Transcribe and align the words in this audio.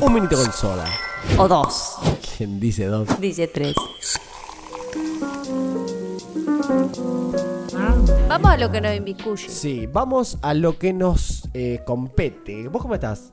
Un 0.00 0.14
minuto 0.14 0.36
con 0.36 0.52
soda. 0.52 0.86
O 1.38 1.48
dos. 1.48 1.96
¿Quién 2.36 2.60
dice 2.60 2.86
dos? 2.86 3.08
Dice 3.20 3.48
tres. 3.48 3.74
Vamos 8.28 8.50
a 8.50 8.56
lo 8.56 8.70
que 8.70 8.80
nos 8.80 8.94
inviscuye. 8.94 9.48
Sí, 9.48 9.86
vamos 9.86 10.38
a 10.42 10.54
lo 10.54 10.78
que 10.78 10.92
nos 10.92 11.48
eh, 11.54 11.80
compete. 11.86 12.68
¿Vos 12.68 12.82
cómo 12.82 12.94
estás? 12.94 13.32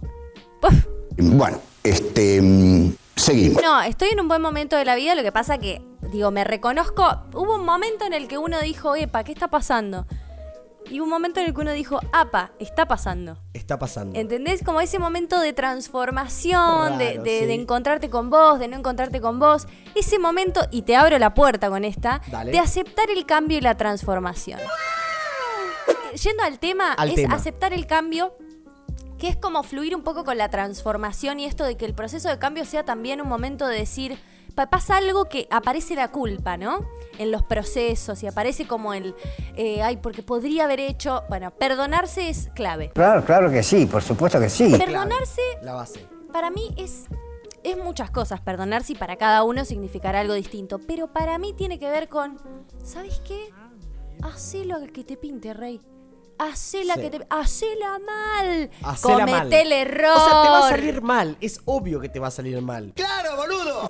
Puf. 0.62 0.74
Bueno, 1.18 1.60
este. 1.84 2.42
mm, 2.42 2.94
Seguimos. 3.16 3.62
No, 3.62 3.82
estoy 3.82 4.10
en 4.10 4.20
un 4.20 4.28
buen 4.28 4.42
momento 4.42 4.76
de 4.76 4.84
la 4.84 4.96
vida, 4.96 5.16
lo 5.16 5.24
que 5.24 5.32
pasa 5.32 5.58
que, 5.58 5.82
digo, 6.12 6.32
me 6.32 6.44
reconozco, 6.44 7.04
hubo 7.34 7.56
un 7.56 7.64
momento 7.66 8.06
en 8.06 8.12
el 8.14 8.28
que 8.28 8.38
uno 8.38 8.60
dijo, 8.60 8.96
epa, 8.98 9.24
¿qué 9.24 9.32
está 9.32 9.48
pasando? 9.48 10.06
Y 10.90 11.00
un 11.00 11.10
momento 11.10 11.40
en 11.40 11.48
el 11.48 11.54
que 11.54 11.62
uno 11.62 11.72
dijo, 11.72 12.00
apa, 12.14 12.52
está 12.60 12.88
pasando. 12.88 13.38
Está 13.54 13.80
pasando. 13.80 14.20
¿Entendés? 14.20 14.64
Como 14.64 14.82
ese 14.82 15.00
momento 15.00 15.40
de 15.40 15.52
transformación, 15.52 16.98
de, 16.98 17.12
Raro, 17.12 17.24
de- 17.24 17.40
sí. 17.40 17.46
de 17.48 17.54
encontrarte 17.56 18.10
con 18.10 18.30
vos, 18.30 18.60
de 18.60 18.68
no 18.68 18.78
encontrarte 18.78 19.20
con 19.20 19.40
vos. 19.40 19.68
Ese 19.96 20.20
momento, 20.20 20.62
y 20.72 20.84
te 20.84 20.96
abro 20.96 21.18
la 21.18 21.34
puerta 21.34 21.70
con 21.70 21.84
esta, 21.84 22.22
Dale. 22.30 22.52
de 22.52 22.60
aceptar 22.60 23.10
el 23.10 23.26
cambio 23.26 23.58
y 23.58 23.62
la 23.62 23.76
transformación. 23.76 24.60
Yendo 26.22 26.44
al 26.44 26.60
tema, 26.60 26.94
Al 26.94 27.10
es 27.10 27.16
tema. 27.16 27.36
aceptar 27.36 27.74
el 27.74 27.88
cambio, 27.88 28.38
que 29.18 29.28
es 29.28 29.36
como 29.36 29.64
fluir 29.64 29.96
un 29.96 30.04
poco 30.04 30.24
con 30.24 30.38
la 30.38 30.50
transformación 30.50 31.40
y 31.40 31.46
esto 31.46 31.64
de 31.66 31.76
que 31.78 31.86
el 31.86 31.94
proceso 31.94 32.30
de 32.30 32.40
cambio 32.40 32.64
sea 32.66 32.86
también 32.86 33.22
un 33.22 33.28
momento 33.28 33.68
de 33.68 33.78
decir, 33.80 34.18
pasa 34.56 34.98
algo 34.98 35.26
que 35.26 35.48
aparece 35.52 35.96
la 35.96 36.12
culpa, 36.12 36.58
¿no? 36.58 36.80
En 37.18 37.32
los 37.32 37.44
procesos 37.44 38.24
y 38.24 38.28
aparece 38.28 38.68
como 38.68 38.94
el, 38.94 39.16
eh, 39.56 39.82
ay, 39.82 39.98
porque 39.98 40.24
podría 40.24 40.64
haber 40.66 40.80
hecho, 40.80 41.24
bueno, 41.30 41.52
perdonarse 41.52 42.30
es 42.30 42.50
clave. 42.56 42.92
Claro, 42.94 43.24
claro 43.26 43.52
que 43.52 43.64
sí, 43.64 43.86
por 43.86 44.02
supuesto 44.02 44.40
que 44.40 44.50
sí. 44.50 44.74
Perdonarse 44.78 45.42
La 45.62 45.74
base. 45.74 46.08
para 46.32 46.50
mí 46.50 46.74
es, 46.78 47.06
es 47.64 47.78
muchas 47.78 48.12
cosas. 48.12 48.42
Perdonarse 48.42 48.94
y 48.94 48.96
para 48.96 49.16
cada 49.18 49.44
uno 49.44 49.66
significará 49.66 50.22
algo 50.22 50.34
distinto. 50.34 50.80
Pero 50.80 51.08
para 51.12 51.38
mí 51.38 51.54
tiene 51.54 51.78
que 51.80 51.90
ver 51.90 52.08
con, 52.10 52.38
¿sabes 52.84 53.22
qué? 53.26 53.50
Hacé 54.24 54.66
lo 54.66 54.80
que 54.88 55.04
te 55.04 55.18
pinte, 55.18 55.54
rey. 55.54 55.82
Hacela 56.38 56.96
Sí. 56.96 57.02
que 57.02 57.10
te. 57.12 57.28
Hacela 57.30 58.00
mal. 58.06 58.70
Hacela 58.84 59.26
mal. 59.26 59.44
Comete 59.44 59.62
el 59.62 59.72
error. 59.72 60.16
O 60.18 60.20
sea, 60.30 60.42
te 60.44 60.50
va 60.50 60.68
a 60.68 60.70
salir 60.70 61.02
mal. 61.02 61.38
Es 61.42 61.62
obvio 61.66 62.00
que 62.02 62.10
te 62.10 62.20
va 62.20 62.28
a 62.28 62.32
salir 62.32 62.62
mal. 62.62 62.94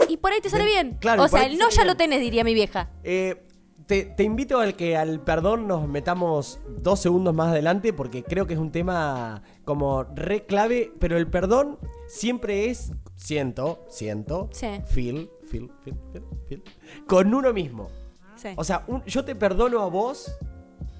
Y 0.09 0.17
por 0.17 0.31
ahí 0.31 0.41
te 0.41 0.49
sale 0.49 0.65
bien. 0.65 0.97
claro, 0.99 1.23
o 1.23 1.27
sea, 1.27 1.45
el 1.45 1.57
no 1.57 1.69
ya 1.69 1.77
bien. 1.77 1.87
lo 1.87 1.97
tenés, 1.97 2.19
diría 2.19 2.43
mi 2.43 2.53
vieja. 2.53 2.89
Eh, 3.03 3.41
te, 3.87 4.03
te 4.05 4.23
invito 4.23 4.59
al 4.59 4.75
que 4.75 4.97
al 4.97 5.19
perdón 5.21 5.67
nos 5.67 5.87
metamos 5.87 6.59
dos 6.79 6.99
segundos 6.99 7.33
más 7.35 7.49
adelante 7.49 7.93
porque 7.93 8.23
creo 8.23 8.47
que 8.47 8.53
es 8.55 8.59
un 8.59 8.71
tema 8.71 9.43
como 9.63 10.03
re 10.03 10.45
clave, 10.45 10.91
pero 10.99 11.17
el 11.17 11.27
perdón 11.30 11.77
siempre 12.07 12.69
es, 12.71 12.91
siento, 13.15 13.85
siento, 13.89 14.49
Sí. 14.52 14.67
feel, 14.87 15.30
feel, 15.49 15.69
feel, 15.83 15.95
feel, 16.11 16.23
feel, 16.47 16.63
con 17.05 17.31
uno 17.33 17.53
mismo. 17.53 17.89
Sí. 18.35 18.49
O 18.57 18.63
sea, 18.63 18.83
un- 18.87 19.03
yo 19.05 19.23
te 19.23 19.35
perdono 19.35 19.81
a 19.81 19.87
vos 19.87 20.35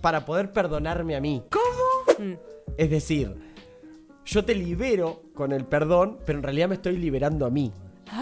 para 0.06 0.24
poder 0.24 0.52
perdonarme 0.54 1.16
a 1.16 1.20
mí. 1.20 1.42
Mm. 2.20 2.34
Es 2.78 2.90
decir, 2.92 3.34
yo 4.24 4.46
te 4.46 4.54
libero 4.54 5.24
con 5.34 5.52
el 5.52 5.66
perdón, 5.66 6.20
pero 6.28 6.38
en 6.38 6.44
realidad 6.44 6.70
me 6.70 6.76
estoy 6.76 6.96
liberando 6.98 7.44
a 7.44 7.50
mí. 7.50 7.72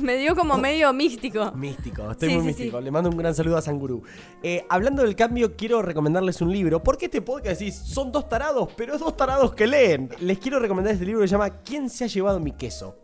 Me- 0.00 0.16
dio 0.16 0.34
como 0.34 0.56
medio 0.56 0.90
místico. 0.94 1.52
Místico, 1.52 2.10
estoy 2.12 2.30
Sí, 2.30 2.34
muy 2.36 2.40
sí, 2.44 2.46
místico. 2.46 2.78
sí. 2.78 2.84
Le 2.84 2.90
mando 2.90 3.10
un 3.10 3.18
gran 3.18 3.34
saludo 3.34 3.58
a 3.58 3.60
Sangurú. 3.60 4.04
Eh, 4.42 4.64
hablando 4.70 5.02
del 5.02 5.14
cambio, 5.16 5.54
quiero 5.54 5.82
recomendarles 5.82 6.40
un 6.40 6.50
libro. 6.50 6.82
Porque 6.82 7.04
este 7.04 7.20
podcast 7.20 7.60
decís, 7.60 7.74
son 7.76 8.10
dos 8.10 8.26
tarados, 8.26 8.70
pero 8.74 8.94
es 8.94 9.00
dos 9.00 9.18
tarados 9.18 9.54
que 9.54 9.66
leen. 9.66 10.08
Les 10.20 10.38
quiero 10.38 10.58
recomendar 10.58 10.94
este 10.94 11.04
libro 11.04 11.20
que 11.20 11.28
se 11.28 11.32
llama 11.32 11.50
¿Quién 11.62 11.90
se 11.90 12.04
ha 12.04 12.06
llevado 12.06 12.40
mi 12.40 12.52
queso? 12.52 12.96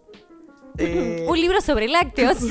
Eh, 0.79 1.27
Un 1.29 1.39
libro 1.39 1.61
sobre 1.61 1.89
lácteos. 1.89 2.39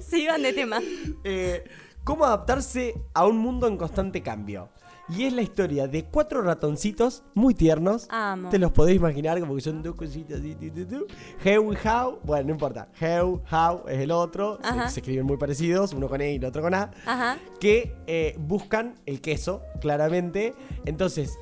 Se 0.00 0.20
iban 0.20 0.42
de 0.42 0.52
tema. 0.52 0.78
eh, 1.24 1.64
¿Cómo 2.08 2.24
adaptarse 2.24 2.94
a 3.12 3.26
un 3.26 3.36
mundo 3.36 3.66
en 3.66 3.76
constante 3.76 4.22
cambio? 4.22 4.70
Y 5.10 5.24
es 5.24 5.32
la 5.34 5.42
historia 5.42 5.86
de 5.88 6.06
cuatro 6.06 6.40
ratoncitos 6.40 7.22
muy 7.34 7.52
tiernos. 7.52 8.06
Amo. 8.08 8.48
Te 8.48 8.58
los 8.58 8.72
podés 8.72 8.96
imaginar 8.96 9.38
como 9.40 9.54
que 9.54 9.60
son 9.60 9.82
dos 9.82 9.94
cositas 9.94 10.38
así. 10.38 10.54
tu, 10.54 10.70
tu, 10.70 10.86
tu. 10.86 11.06
How 11.44 11.70
y 11.70 11.76
How. 11.86 12.18
Bueno, 12.24 12.46
no 12.46 12.52
importa. 12.52 12.88
How, 12.98 13.42
How 13.52 13.86
es 13.88 13.98
el 13.98 14.10
otro. 14.10 14.58
Se 14.88 15.00
escriben 15.00 15.26
muy 15.26 15.36
parecidos, 15.36 15.92
uno 15.92 16.08
con 16.08 16.22
E 16.22 16.32
y 16.32 16.36
el 16.36 16.46
otro 16.46 16.62
con 16.62 16.72
A. 16.72 16.92
Ajá. 17.04 17.36
Que 17.60 17.94
eh, 18.06 18.34
buscan 18.38 18.94
el 19.04 19.20
queso, 19.20 19.60
claramente. 19.82 20.54
Entonces, 20.86 21.38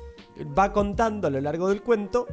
va 0.57 0.73
contando 0.73 1.27
a 1.27 1.29
lo 1.29 1.39
largo 1.39 1.69
del 1.69 1.81
cuento 1.81 2.27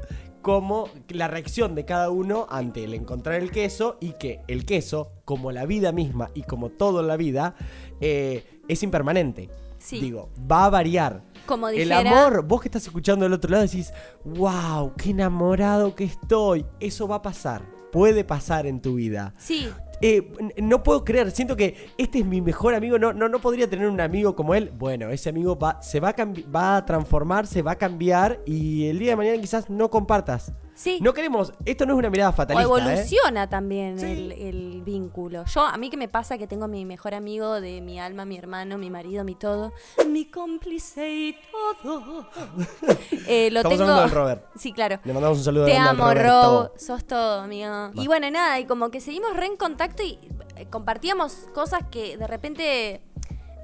como 0.45 0.89
la 1.09 1.27
reacción 1.27 1.75
de 1.75 1.87
cada 1.87 2.11
uno 2.11 2.47
ante 2.51 2.85
el 2.85 2.93
encontrar 2.93 3.41
el 3.41 3.51
queso 3.51 3.97
y 3.99 4.13
que 4.13 4.43
el 4.47 4.67
queso, 4.67 5.11
como 5.25 5.51
la 5.53 5.65
vida 5.65 5.91
misma 5.91 6.29
y 6.35 6.43
como 6.43 6.69
todo 6.69 7.01
en 7.01 7.09
la 7.09 7.17
vida, 7.17 7.55
eh, 8.01 8.45
es 8.69 8.83
impermanente. 8.83 9.49
Sí. 9.79 10.01
Digo, 10.01 10.29
va 10.51 10.67
a 10.67 10.71
variar. 10.71 11.23
Como 11.47 11.69
El 11.69 11.77
dijera- 11.89 12.11
amor, 12.27 12.47
vos 12.47 12.61
que 12.61 12.69
estás 12.69 12.85
escuchando 12.87 13.25
del 13.25 13.33
otro 13.33 13.51
lado 13.51 13.63
decís, 13.63 13.91
wow, 14.25 14.93
qué 14.99 15.11
enamorado 15.11 15.95
que 15.95 16.05
estoy. 16.05 16.67
Eso 16.79 17.09
va 17.09 17.17
a 17.17 17.23
pasar, 17.23 17.63
puede 17.91 18.23
pasar 18.23 18.67
en 18.67 18.81
tu 18.83 18.97
vida. 18.97 19.33
Sí. 19.39 19.69
Eh, 20.01 20.33
no 20.57 20.83
puedo 20.83 21.05
creer, 21.05 21.31
siento 21.31 21.57
que 21.57 21.77
este 21.99 22.21
es 22.21 22.27
mi 22.27 22.41
mejor 22.41 22.75
amigo, 22.75 22.99
no, 22.99 23.13
no, 23.13 23.29
no 23.29 23.39
podría 23.41 23.69
tener 23.69 23.89
un 23.89 24.01
amigo 24.01 24.35
como 24.35 24.55
él. 24.55 24.73
Bueno, 24.77 25.11
ese 25.11 25.29
amigo 25.29 25.59
va, 25.59 25.81
se 25.83 25.99
a, 25.99 26.15
va 26.55 26.77
a 26.77 26.85
transformar, 26.85 27.47
se 27.47 27.63
va 27.63 27.73
a 27.73 27.77
cambiar 27.77 28.41
y 28.47 28.87
el 28.87 28.99
día 28.99 29.11
de 29.11 29.17
mañana 29.17 29.41
quizás 29.41 29.71
no 29.71 29.91
compartas. 29.91 30.53
Sí. 30.75 30.99
No 31.01 31.15
queremos, 31.15 31.53
esto 31.65 31.87
no 31.87 31.93
es 31.95 31.99
una 31.99 32.11
mirada 32.11 32.31
O 32.31 32.33
fatalista. 32.33 32.63
¿eh? 32.63 32.65
evoluciona 32.83 33.49
también 33.49 33.99
Sí. 33.99 34.07
el, 34.07 34.33
el 34.33 34.83
vínculo. 34.83 35.45
Yo, 35.47 35.63
a 35.63 35.77
mí 35.77 35.89
que 35.89 35.97
me 35.97 36.09
pasa 36.09 36.37
que 36.37 36.47
tengo 36.47 36.67
mi 36.69 36.85
mejor 36.85 37.15
amigo 37.15 37.61
de 37.61 37.81
mi 37.81 38.01
alma, 38.01 38.25
mi 38.25 38.37
hermano, 38.37 38.77
mi 38.77 38.91
marido, 38.91 39.23
mi 39.25 39.35
todo. 39.37 39.73
Mi 40.09 40.25
cómplice 40.27 41.09
y 41.13 41.37
todo. 41.83 42.27
Eh, 43.27 43.51
lo 43.51 43.61
Estamos 43.61 43.79
tengo. 43.79 43.91
hablando 43.91 44.03
del 44.03 44.11
Robert. 44.11 44.47
Sí, 44.57 44.73
claro. 44.73 44.99
Le 45.05 45.13
mandamos 45.13 45.39
un 45.39 45.45
saludo 45.45 45.65
Te 45.67 45.77
amo. 45.77 46.13
Rob. 46.13 46.71
Sos 46.79 47.05
todo, 47.05 47.41
amigo. 47.43 47.91
Y 47.95 48.07
bueno, 48.07 48.31
nada, 48.31 48.59
y 48.61 48.67
como 48.67 48.91
que 48.91 49.01
seguimos 49.01 49.35
re 49.37 49.47
en 49.47 49.57
contacto 49.57 50.03
y 50.03 50.19
eh, 50.57 50.67
compartíamos 50.71 51.49
cosas 51.55 51.83
que 51.91 52.17
de 52.19 52.27
repente. 52.27 53.03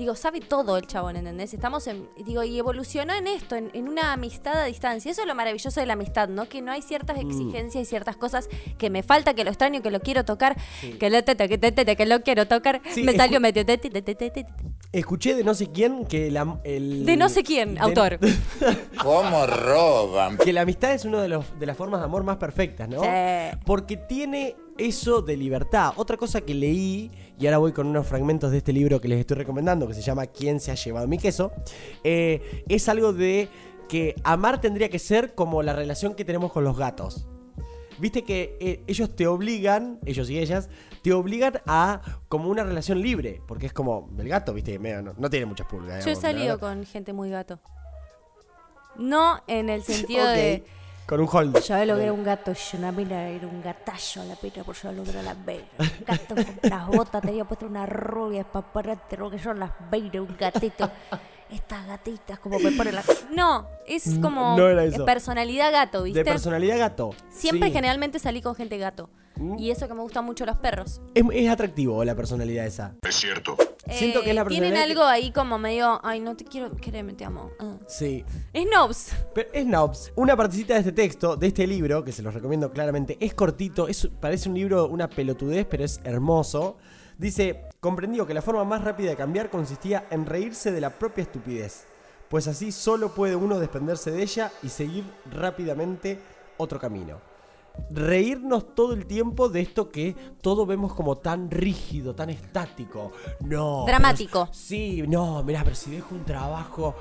Digo, 0.00 0.14
sabe 0.14 0.40
todo 0.40 0.78
el 0.78 0.86
chabón, 0.86 1.16
¿entendés? 1.16 1.52
Estamos 1.52 1.86
en. 1.86 2.08
Digo, 2.24 2.42
y 2.42 2.58
evolucionó 2.58 3.12
en 3.14 3.26
esto, 3.26 3.54
en, 3.54 3.70
en 3.74 3.86
una 3.86 4.14
amistad 4.14 4.54
a 4.58 4.64
distancia. 4.64 5.10
Eso 5.12 5.20
es 5.20 5.26
lo 5.28 5.34
maravilloso 5.34 5.78
de 5.78 5.84
la 5.84 5.92
amistad, 5.92 6.28
¿no? 6.30 6.48
Que 6.48 6.62
no 6.62 6.72
hay 6.72 6.80
ciertas 6.80 7.18
Mm. 7.18 7.28
exigencias 7.30 7.82
y 7.82 7.84
ciertas 7.84 8.16
cosas 8.16 8.48
que 8.78 8.88
me 8.88 9.02
falta, 9.02 9.34
que 9.34 9.44
lo 9.44 9.50
extraño, 9.50 9.82
que 9.82 9.90
lo 9.90 10.00
quiero 10.00 10.24
tocar, 10.24 10.56
que 10.98 11.10
lo 11.10 11.22
tete, 11.22 11.48
que 11.50 11.58
te, 11.58 11.70
te, 11.72 11.96
que 11.96 12.06
lo 12.06 12.22
quiero 12.22 12.48
tocar. 12.48 12.80
Sí, 12.90 13.02
me 13.02 13.12
salió 13.14 13.40
te. 13.40 14.46
Escuché 14.92 15.34
de 15.34 15.44
no 15.44 15.54
sé 15.54 15.68
quién 15.70 16.04
que 16.06 16.30
la, 16.30 16.58
el... 16.64 17.04
De 17.06 17.16
no 17.16 17.28
sé 17.28 17.42
quién, 17.44 17.74
de- 17.74 17.80
autor. 17.80 18.18
¿Cómo 19.02 19.46
roban? 19.46 20.36
que 20.38 20.52
la 20.52 20.62
amistad 20.62 20.92
es 20.94 21.04
una 21.04 21.22
de, 21.22 21.28
los- 21.28 21.58
de 21.58 21.66
las 21.66 21.76
formas 21.76 22.00
de 22.00 22.06
amor 22.06 22.24
más 22.24 22.38
perfectas, 22.38 22.88
¿no? 22.88 23.00
Sí. 23.02 23.08
Porque 23.64 23.96
tiene 23.96 24.56
eso 24.78 25.22
de 25.22 25.36
libertad. 25.36 25.92
Otra 25.96 26.16
cosa 26.16 26.40
que 26.40 26.54
leí, 26.54 27.10
y 27.38 27.46
ahora 27.46 27.58
voy 27.58 27.72
con 27.72 27.86
unos 27.86 28.06
fragmentos 28.06 28.50
de 28.50 28.58
este 28.58 28.72
libro 28.72 29.00
que 29.00 29.08
les 29.08 29.20
estoy 29.20 29.36
recomendando, 29.36 29.86
que 29.86 29.94
se 29.94 30.02
llama 30.02 30.26
¿Quién 30.26 30.60
se 30.60 30.70
ha 30.70 30.74
llevado 30.74 31.06
mi 31.06 31.18
queso? 31.18 31.52
Eh, 32.04 32.64
es 32.68 32.88
algo 32.88 33.12
de 33.12 33.48
que 33.88 34.14
amar 34.24 34.60
tendría 34.60 34.88
que 34.88 34.98
ser 34.98 35.34
como 35.34 35.62
la 35.62 35.72
relación 35.72 36.14
que 36.14 36.24
tenemos 36.24 36.52
con 36.52 36.64
los 36.64 36.76
gatos. 36.76 37.26
Viste 37.98 38.22
que 38.22 38.56
eh, 38.60 38.82
ellos 38.86 39.14
te 39.14 39.26
obligan, 39.26 39.98
ellos 40.06 40.30
y 40.30 40.38
ellas, 40.38 40.70
te 41.02 41.12
obligan 41.12 41.60
a 41.66 42.00
como 42.28 42.48
una 42.48 42.64
relación 42.64 43.02
libre. 43.02 43.42
Porque 43.46 43.66
es 43.66 43.72
como 43.72 44.08
el 44.18 44.28
gato, 44.28 44.54
viste, 44.54 44.78
medio 44.78 45.02
no, 45.02 45.14
no 45.18 45.28
tiene 45.28 45.44
muchas 45.44 45.66
pulgas. 45.66 46.04
Yo 46.04 46.12
he 46.12 46.16
salido 46.16 46.58
con 46.58 46.86
gente 46.86 47.12
muy 47.12 47.30
gato. 47.30 47.60
No 48.96 49.42
en 49.46 49.68
el 49.68 49.82
sentido 49.84 50.26
de. 50.26 50.64
Con 51.10 51.20
un 51.20 51.28
hold. 51.28 51.60
Yo 51.62 51.84
logré 51.84 52.08
un 52.08 52.22
gato, 52.22 52.52
yo 52.52 52.78
una 52.78 52.92
mina 52.92 53.26
era 53.26 53.44
un 53.44 53.60
gatazo, 53.60 54.22
la 54.22 54.36
pena 54.36 54.62
por 54.62 54.76
yo 54.76 54.92
logré 54.92 55.20
la 55.24 55.34
vera. 55.34 55.64
Un 55.80 56.04
gato 56.06 56.36
con 56.36 56.60
unas 56.62 56.86
botas, 56.86 57.20
tenía 57.22 57.44
puesto 57.44 57.66
una 57.66 57.84
rubia 57.84 58.44
paparate, 58.44 59.16
lo 59.16 59.28
que 59.28 59.40
son 59.40 59.58
las 59.58 59.72
veira, 59.90 60.22
un 60.22 60.36
gatito. 60.38 60.88
Estas 61.52 61.86
gatitas, 61.86 62.38
como 62.38 62.58
me 62.60 62.70
ponen 62.72 62.94
la. 62.94 63.02
No, 63.34 63.66
es 63.86 64.04
como 64.22 64.56
no 64.56 64.68
era 64.68 64.84
eso. 64.84 65.04
personalidad 65.04 65.72
gato, 65.72 66.02
¿viste? 66.04 66.20
De 66.20 66.24
personalidad 66.24 66.78
gato. 66.78 67.10
Siempre 67.30 67.68
Sí. 67.68 67.74
generalmente 67.74 68.18
salí 68.18 68.40
con 68.40 68.54
gente 68.54 68.78
gato. 68.78 69.10
Mm. 69.36 69.58
Y 69.58 69.70
eso 69.70 69.88
que 69.88 69.94
me 69.94 70.02
gustan 70.02 70.24
mucho 70.24 70.44
los 70.44 70.56
perros. 70.58 71.00
Es, 71.14 71.24
es 71.32 71.48
atractivo 71.48 72.04
la 72.04 72.14
personalidad 72.14 72.66
esa. 72.66 72.94
Es 73.02 73.14
cierto. 73.16 73.56
Siento 73.90 74.22
que 74.22 74.30
es 74.30 74.36
la 74.36 74.42
Eh, 74.42 74.46
Tienen 74.46 74.70
personalidad 74.72 74.84
que- 74.86 74.90
algo 74.92 75.04
ahí 75.04 75.32
como 75.32 75.58
medio, 75.58 75.98
ay, 76.04 76.20
no 76.20 76.36
te 76.36 76.44
quiero, 76.44 76.76
quereme, 76.76 77.14
te 77.14 77.24
amo. 77.24 77.50
Ah. 77.58 77.76
Sí. 77.88 78.24
Es 78.52 78.66
Nobs. 78.72 79.08
Pero 79.34 79.48
es 79.52 79.66
Nobs. 79.66 80.12
Una 80.14 80.36
partecita 80.36 80.74
de 80.74 80.80
este 80.80 80.92
texto, 80.92 81.36
de 81.36 81.46
este 81.48 81.66
libro, 81.66 82.04
que 82.04 82.12
se 82.12 82.22
los 82.22 82.32
recomiendo 82.34 82.70
claramente, 82.70 83.16
es 83.18 83.34
cortito, 83.34 83.88
es, 83.88 84.08
parece 84.20 84.48
un 84.48 84.54
libro, 84.54 84.86
una 84.86 85.08
pelotudez, 85.08 85.66
pero 85.68 85.84
es 85.84 86.00
hermoso. 86.04 86.76
Dice, 87.20 87.64
comprendió 87.80 88.26
que 88.26 88.32
la 88.32 88.40
forma 88.40 88.64
más 88.64 88.82
rápida 88.82 89.10
de 89.10 89.16
cambiar 89.16 89.50
consistía 89.50 90.06
en 90.10 90.24
reírse 90.24 90.72
de 90.72 90.80
la 90.80 90.88
propia 90.88 91.20
estupidez, 91.20 91.84
pues 92.30 92.48
así 92.48 92.72
solo 92.72 93.14
puede 93.14 93.36
uno 93.36 93.58
desprenderse 93.58 94.10
de 94.10 94.22
ella 94.22 94.50
y 94.62 94.70
seguir 94.70 95.04
rápidamente 95.30 96.18
otro 96.56 96.80
camino. 96.80 97.18
Reírnos 97.90 98.74
todo 98.74 98.94
el 98.94 99.04
tiempo 99.04 99.50
de 99.50 99.60
esto 99.60 99.90
que 99.90 100.16
todo 100.40 100.64
vemos 100.64 100.94
como 100.94 101.18
tan 101.18 101.50
rígido, 101.50 102.14
tan 102.14 102.30
estático. 102.30 103.12
No. 103.40 103.84
Dramático. 103.86 104.48
sí, 104.50 105.02
no, 105.06 105.42
mirá, 105.42 105.62
pero 105.62 105.76
si 105.76 105.90
dejo 105.90 106.14
un 106.14 106.24
trabajo. 106.24 106.94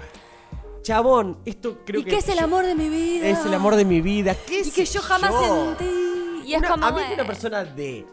Chabón, 0.82 1.38
esto 1.46 1.80
creo 1.86 2.02
¿Y 2.02 2.04
que. 2.04 2.10
qué 2.12 2.18
es 2.18 2.28
el 2.28 2.40
amor 2.40 2.66
de 2.66 2.76
mi 2.76 2.90
vida? 2.90 3.26
Es 3.28 3.46
el 3.46 3.54
amor 3.54 3.78
de 3.78 3.86
mi 3.86 4.02
vida. 4.02 4.36
¿Qué 4.46 4.60
Y 4.60 4.64
sé 4.66 4.72
que 4.72 4.86
yo 4.86 5.02
jamás 5.02 5.32
yo? 5.32 5.76
sentí. 5.78 6.44
Y 6.46 6.54
es 6.56 6.60
Una- 6.60 6.70
como. 6.72 6.86
a 6.86 6.92
mí 6.92 7.02
que 7.08 7.14
una 7.14 7.26
persona 7.26 7.64
de 7.64 8.06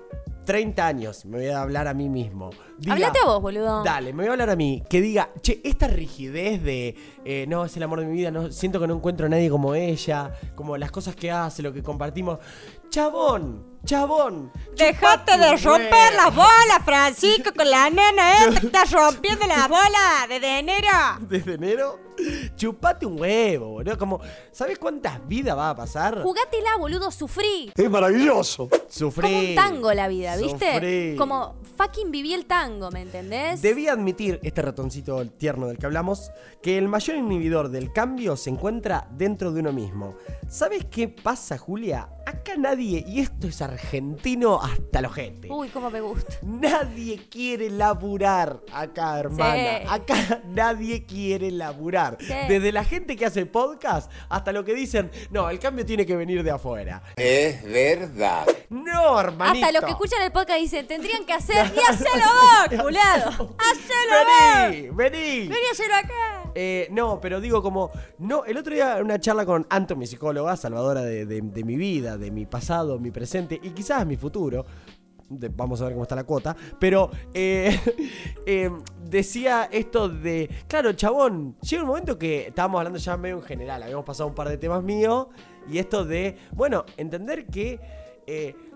30 0.46 0.86
años, 0.86 1.24
me 1.26 1.38
voy 1.38 1.48
a 1.48 1.60
hablar 1.60 1.86
a 1.88 1.92
mí 1.92 2.08
mismo. 2.08 2.50
diga- 2.78 2.94
Hablate 2.94 3.18
a 3.22 3.26
vos, 3.26 3.42
boludo. 3.42 3.82
Dale, 3.84 4.12
me 4.12 4.22
voy 4.22 4.28
a 4.28 4.32
hablar 4.32 4.48
a 4.50 4.56
mí. 4.56 4.82
Que 4.88 5.00
diga, 5.02 5.30
che, 5.42 5.60
esta 5.64 5.86
rigidez 5.88 6.62
de, 6.62 6.94
eh, 7.24 7.44
no, 7.48 7.64
es 7.64 7.76
el 7.76 7.82
amor 7.82 8.00
de 8.00 8.06
mi 8.06 8.12
vida, 8.16 8.30
no, 8.30 8.50
siento 8.50 8.80
que 8.80 8.86
no 8.86 8.94
encuentro 8.94 9.26
a 9.26 9.28
nadie 9.28 9.50
como 9.50 9.74
ella, 9.74 10.32
como 10.54 10.76
las 10.78 10.90
cosas 10.90 11.14
que 11.16 11.30
hace, 11.30 11.62
lo 11.62 11.72
que 11.72 11.82
compartimos. 11.82 12.38
Chabón, 12.96 13.62
chabón. 13.84 14.50
Dejate 14.74 15.36
de 15.36 15.56
romper 15.58 15.92
huevo. 15.92 16.16
las 16.16 16.34
bolas, 16.34 16.82
Francisco, 16.82 17.50
con 17.54 17.70
la 17.70 17.90
nena 17.90 18.38
esta 18.38 18.58
que 18.58 18.66
estás 18.68 18.90
rompiendo 18.90 19.46
las 19.46 19.68
bolas 19.68 20.26
desde 20.30 20.60
enero. 20.60 20.88
Desde 21.20 21.54
enero, 21.56 22.00
chupate 22.56 23.04
un 23.04 23.20
huevo, 23.20 23.68
boludo. 23.68 23.98
Como, 23.98 24.20
¿sabes 24.50 24.78
cuántas 24.78 25.26
vidas 25.28 25.56
va 25.58 25.70
a 25.70 25.76
pasar? 25.76 26.22
Jugátela, 26.22 26.76
boludo, 26.78 27.10
sufrí. 27.10 27.70
Es 27.74 27.90
maravilloso. 27.90 28.70
Sufrí. 28.88 29.28
Como 29.28 29.40
un 29.40 29.54
tango 29.54 29.92
la 29.92 30.08
vida, 30.08 30.36
¿viste? 30.36 30.72
Sufrí. 30.72 31.16
Como 31.16 31.56
fucking 31.76 32.10
viví 32.10 32.32
el 32.32 32.46
tango, 32.46 32.90
¿me 32.90 33.02
entendés? 33.02 33.60
Debí 33.60 33.88
admitir, 33.88 34.40
este 34.42 34.62
ratoncito 34.62 35.26
tierno 35.26 35.66
del 35.66 35.78
que 35.78 35.86
hablamos, 35.86 36.30
que 36.62 36.78
el 36.78 36.88
mayor 36.88 37.16
inhibidor 37.16 37.68
del 37.68 37.92
cambio 37.92 38.36
se 38.36 38.50
encuentra 38.50 39.06
dentro 39.10 39.52
de 39.52 39.60
uno 39.60 39.72
mismo. 39.72 40.16
¿Sabes 40.48 40.86
qué 40.90 41.08
pasa, 41.08 41.58
Julia? 41.58 42.08
Acá 42.26 42.56
nadie, 42.56 42.85
y 42.94 43.20
esto 43.20 43.48
es 43.48 43.60
argentino 43.62 44.60
hasta 44.62 45.00
los 45.00 45.12
gente. 45.12 45.48
Uy, 45.50 45.68
cómo 45.68 45.90
me 45.90 46.00
gusta. 46.00 46.36
Nadie 46.42 47.28
quiere 47.28 47.70
laburar 47.70 48.60
acá, 48.72 49.18
hermana. 49.18 49.80
Sí. 49.80 49.86
Acá 49.88 50.42
nadie 50.46 51.04
quiere 51.04 51.50
laburar. 51.50 52.16
Sí. 52.20 52.32
Desde 52.48 52.72
la 52.72 52.84
gente 52.84 53.16
que 53.16 53.26
hace 53.26 53.46
podcast 53.46 54.10
hasta 54.28 54.52
lo 54.52 54.64
que 54.64 54.74
dicen, 54.74 55.10
no, 55.30 55.50
el 55.50 55.58
cambio 55.58 55.84
tiene 55.84 56.06
que 56.06 56.16
venir 56.16 56.42
de 56.42 56.50
afuera. 56.50 57.02
Es 57.16 57.62
verdad. 57.64 58.46
No, 58.68 59.18
hermanito. 59.18 59.66
Hasta 59.66 59.72
los 59.72 59.84
que 59.84 59.90
escuchan 59.92 60.22
el 60.22 60.32
podcast 60.32 60.60
dicen, 60.60 60.86
tendrían 60.86 61.24
que 61.24 61.32
hacer 61.32 61.72
y 61.74 61.92
hacelo 61.92 62.24
vos, 62.24 62.80
culado. 62.82 63.56
Hacelo 63.58 64.24
vos. 64.24 64.70
Vení, 64.70 64.88
vení. 64.90 65.48
Vení 65.48 65.66
a 65.68 65.72
hacerlo 65.72 65.94
acá. 65.96 66.45
Eh, 66.58 66.88
no, 66.90 67.20
pero 67.20 67.38
digo 67.38 67.62
como, 67.62 67.90
no, 68.18 68.46
el 68.46 68.56
otro 68.56 68.72
día 68.72 68.96
una 69.02 69.20
charla 69.20 69.44
con 69.44 69.66
Anto, 69.68 69.94
mi 69.94 70.06
psicóloga, 70.06 70.56
salvadora 70.56 71.02
de, 71.02 71.26
de- 71.26 71.64
mi 71.64 71.76
vida, 71.76 72.16
de 72.16 72.30
mi 72.30 72.46
pasado, 72.46 72.98
mi 72.98 73.10
presente 73.10 73.60
y 73.62 73.70
quizás 73.72 74.06
mi 74.06 74.16
futuro. 74.16 74.64
Vamos 75.28 75.82
a 75.82 75.84
ver 75.84 75.92
cómo 75.92 76.04
está 76.04 76.16
la 76.16 76.24
cuota. 76.24 76.56
Pero 76.78 77.10
eh, 77.34 77.78
eh, 78.46 78.70
decía 79.04 79.68
esto 79.70 80.08
de, 80.08 80.48
claro, 80.66 80.94
chabón, 80.94 81.58
llega 81.60 81.82
un 81.82 81.88
momento 81.88 82.18
que 82.18 82.46
estábamos 82.46 82.78
hablando 82.78 82.98
ya 82.98 83.18
medio 83.18 83.36
en 83.36 83.42
general, 83.42 83.82
habíamos 83.82 84.06
pasado 84.06 84.26
un 84.30 84.34
par 84.34 84.48
de 84.48 84.56
temas 84.56 84.82
míos 84.82 85.26
y 85.70 85.76
esto 85.76 86.06
de, 86.06 86.38
bueno, 86.52 86.86
entender 86.96 87.44
que 87.46 87.78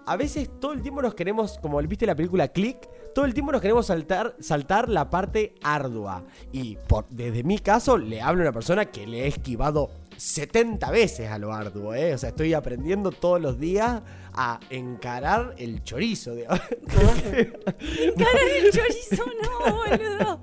a 0.05 0.17
veces 0.17 0.51
todo 0.61 0.75
el 0.75 0.83
tiempo 0.83 1.01
nos 1.01 1.15
queremos, 1.15 1.59
como 1.59 1.79
viste 1.83 2.05
la 2.05 2.15
película 2.15 2.49
Click, 2.49 2.89
todo 3.21 3.27
el 3.27 3.35
tiempo 3.35 3.53
nos 3.53 3.61
queremos 3.61 3.85
saltar, 3.85 4.35
saltar 4.41 4.89
la 4.89 5.11
parte 5.11 5.55
ardua. 5.63 6.23
Y 6.53 6.79
por, 6.89 7.07
desde 7.11 7.43
mi 7.43 7.59
caso, 7.59 7.99
le 7.99 8.23
hablo 8.23 8.41
a 8.41 8.45
una 8.45 8.53
persona 8.53 8.87
que 8.87 9.07
le 9.07 9.25
he 9.25 9.27
esquivado 9.27 9.91
70 10.21 10.91
veces 10.91 11.31
a 11.31 11.39
lo 11.39 11.51
arduo, 11.51 11.95
¿eh? 11.95 12.13
O 12.13 12.19
sea, 12.19 12.29
estoy 12.29 12.53
aprendiendo 12.53 13.11
todos 13.11 13.41
los 13.41 13.59
días 13.59 14.03
a 14.35 14.61
encarar 14.69 15.55
el 15.57 15.83
chorizo. 15.83 16.35
De... 16.35 16.43
Encarar 16.43 18.37
el 18.59 18.71
chorizo 18.71 19.25
no, 19.43 19.77
boludo. 19.77 20.41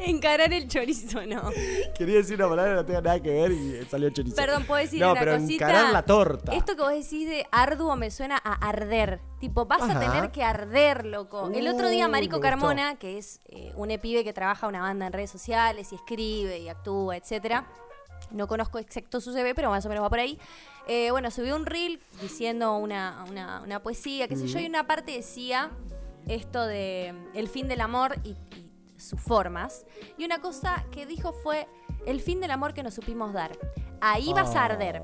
Encarar 0.00 0.52
el 0.52 0.66
chorizo 0.66 1.24
no. 1.24 1.50
Quería 1.96 2.16
decir 2.16 2.34
una 2.34 2.48
palabra 2.48 2.72
que 2.72 2.76
no 2.76 2.84
tenga 2.84 3.00
nada 3.00 3.22
que 3.22 3.30
ver 3.30 3.52
y 3.52 3.86
salió 3.88 4.10
chorizo. 4.10 4.34
Perdón, 4.34 4.64
¿puedo 4.64 4.82
decir 4.82 5.00
no, 5.00 5.12
una 5.12 5.20
pero 5.20 5.38
cosita? 5.38 5.70
encarar 5.70 5.92
la 5.92 6.04
torta. 6.04 6.52
Esto 6.52 6.74
que 6.74 6.82
vos 6.82 6.90
decís 6.92 7.28
de 7.28 7.46
arduo 7.52 7.94
me 7.94 8.10
suena 8.10 8.40
a 8.42 8.54
arder. 8.68 9.20
Tipo, 9.38 9.66
vas 9.66 9.82
Ajá. 9.82 9.98
a 9.98 10.00
tener 10.00 10.32
que 10.32 10.42
arder, 10.42 11.06
loco. 11.06 11.48
El 11.54 11.68
otro 11.68 11.88
día 11.88 12.08
Uh, 12.08 12.10
Marico 12.10 12.38
gustó. 12.38 12.50
Carmona, 12.50 12.98
que 12.98 13.18
es 13.18 13.40
eh, 13.46 13.72
un 13.76 13.88
pibe 14.02 14.24
que 14.24 14.32
trabaja 14.32 14.66
una 14.66 14.80
banda 14.80 15.06
en 15.06 15.12
redes 15.12 15.30
sociales 15.30 15.92
y 15.92 15.94
escribe 15.94 16.58
y 16.58 16.68
actúa, 16.68 17.16
etcétera. 17.16 17.68
No 18.32 18.46
conozco 18.46 18.78
exacto 18.78 19.20
su 19.20 19.32
CV, 19.32 19.54
pero 19.54 19.70
más 19.70 19.84
o 19.86 19.88
menos 19.88 20.04
va 20.04 20.10
por 20.10 20.18
ahí. 20.20 20.38
Eh, 20.86 21.10
bueno, 21.10 21.30
subió 21.30 21.56
un 21.56 21.66
reel 21.66 22.00
diciendo 22.20 22.76
una, 22.76 23.24
una- 23.28 23.60
una 23.62 23.80
poesía, 23.82 24.28
qué 24.28 24.36
sé 24.36 24.46
yo, 24.48 24.58
y 24.58 24.66
una 24.66 24.86
parte 24.86 25.12
decía 25.12 25.70
esto 26.26 26.64
de 26.66 27.12
mm, 27.14 27.36
el 27.36 27.48
fin 27.48 27.68
del 27.68 27.80
amor 27.80 28.16
y, 28.24 28.30
y 28.56 28.70
sus 29.00 29.20
formas. 29.20 29.84
Y 30.18 30.24
una 30.24 30.40
cosa 30.40 30.84
que 30.90 31.06
dijo 31.06 31.32
fue 31.32 31.66
el 32.06 32.20
fin 32.20 32.40
del 32.40 32.50
amor 32.50 32.74
que 32.74 32.82
nos 32.82 32.94
supimos 32.94 33.32
dar. 33.32 33.52
Ahí 34.00 34.32
vas 34.32 34.54
a 34.56 34.64
arder. 34.64 35.02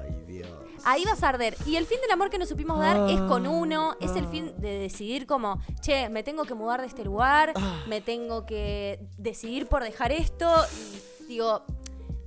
Ay, 0.00 0.22
Dios. 0.26 0.48
Ahí 0.84 1.04
vas 1.04 1.22
a 1.22 1.28
arder. 1.28 1.56
Y 1.66 1.76
el 1.76 1.86
fin 1.86 2.00
del 2.00 2.10
amor 2.10 2.30
que 2.30 2.38
nos 2.38 2.48
supimos 2.48 2.78
dar 2.78 3.08
es 3.10 3.20
con 3.22 3.46
uno, 3.46 3.96
es 4.00 4.16
el 4.16 4.26
fin 4.28 4.52
de 4.58 4.78
decidir 4.78 5.26
como, 5.26 5.60
che, 5.80 6.08
me 6.08 6.22
tengo 6.22 6.44
que 6.44 6.54
mudar 6.54 6.80
de 6.80 6.86
este 6.88 7.04
lugar, 7.04 7.52
me 7.86 8.00
tengo 8.00 8.44
que 8.46 8.98
decidir 9.18 9.66
por 9.66 9.82
dejar 9.84 10.10
esto. 10.12 10.48
Y 11.20 11.26
digo, 11.26 11.62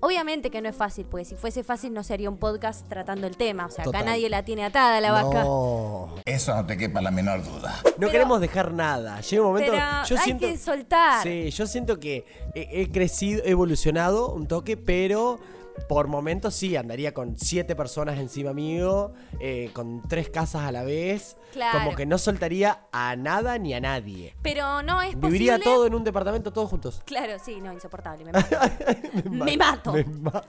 obviamente 0.05 0.49
que 0.49 0.61
no 0.61 0.69
es 0.69 0.75
fácil, 0.75 1.05
porque 1.05 1.25
si 1.25 1.35
fuese 1.35 1.63
fácil 1.63 1.93
no 1.93 2.03
sería 2.03 2.29
un 2.29 2.37
podcast 2.37 2.87
tratando 2.87 3.27
el 3.27 3.37
tema. 3.37 3.65
O 3.65 3.69
sea, 3.71 3.85
acá 3.85 4.03
nadie 4.03 4.29
la 4.29 4.43
tiene 4.43 4.63
atada 4.63 5.01
la 5.01 5.11
vaca. 5.11 5.43
No. 5.43 6.15
Eso 6.25 6.55
no 6.55 6.65
te 6.65 6.77
quepa 6.77 7.01
la 7.01 7.11
menor 7.11 7.43
duda. 7.43 7.81
No 7.97 8.09
queremos 8.09 8.39
dejar 8.39 8.73
nada. 8.73 9.21
Llega 9.21 9.41
un 9.41 9.47
momento. 9.49 9.71
Pero 9.71 9.83
yo 10.05 10.17
hay 10.17 10.23
siento, 10.23 10.47
que 10.47 10.57
soltar. 10.57 11.23
Sí, 11.23 11.49
yo 11.49 11.65
siento 11.65 11.99
que 11.99 12.25
he, 12.53 12.81
he 12.81 12.91
crecido, 12.91 13.43
he 13.43 13.51
evolucionado 13.51 14.31
un 14.31 14.47
toque, 14.47 14.77
pero 14.77 15.39
por 15.87 16.07
momentos 16.07 16.55
sí, 16.55 16.75
andaría 16.75 17.13
con 17.13 17.37
siete 17.37 17.75
personas 17.75 18.17
encima 18.17 18.53
mío, 18.53 19.13
eh, 19.39 19.69
con 19.73 20.01
tres 20.07 20.29
casas 20.29 20.63
a 20.63 20.71
la 20.71 20.83
vez. 20.83 21.37
Claro. 21.53 21.79
Como 21.79 21.95
que 21.95 22.05
no 22.05 22.17
soltaría 22.17 22.87
a 22.91 23.15
nada 23.15 23.57
ni 23.57 23.73
a 23.73 23.79
nadie. 23.79 24.35
Pero 24.41 24.81
no 24.83 25.01
es 25.01 25.19
Viviría 25.19 25.53
posible. 25.53 25.73
todo 25.73 25.85
en 25.87 25.95
un 25.95 26.03
departamento, 26.03 26.51
todos 26.51 26.69
juntos. 26.69 27.01
Claro, 27.05 27.33
sí, 27.43 27.61
no, 27.61 27.71
insoportable. 27.71 28.25
Me 28.25 28.31
mato. 28.33 29.29
me 29.29 29.57
mato. 29.57 29.93
Me 29.93 30.03
mato. 30.03 30.47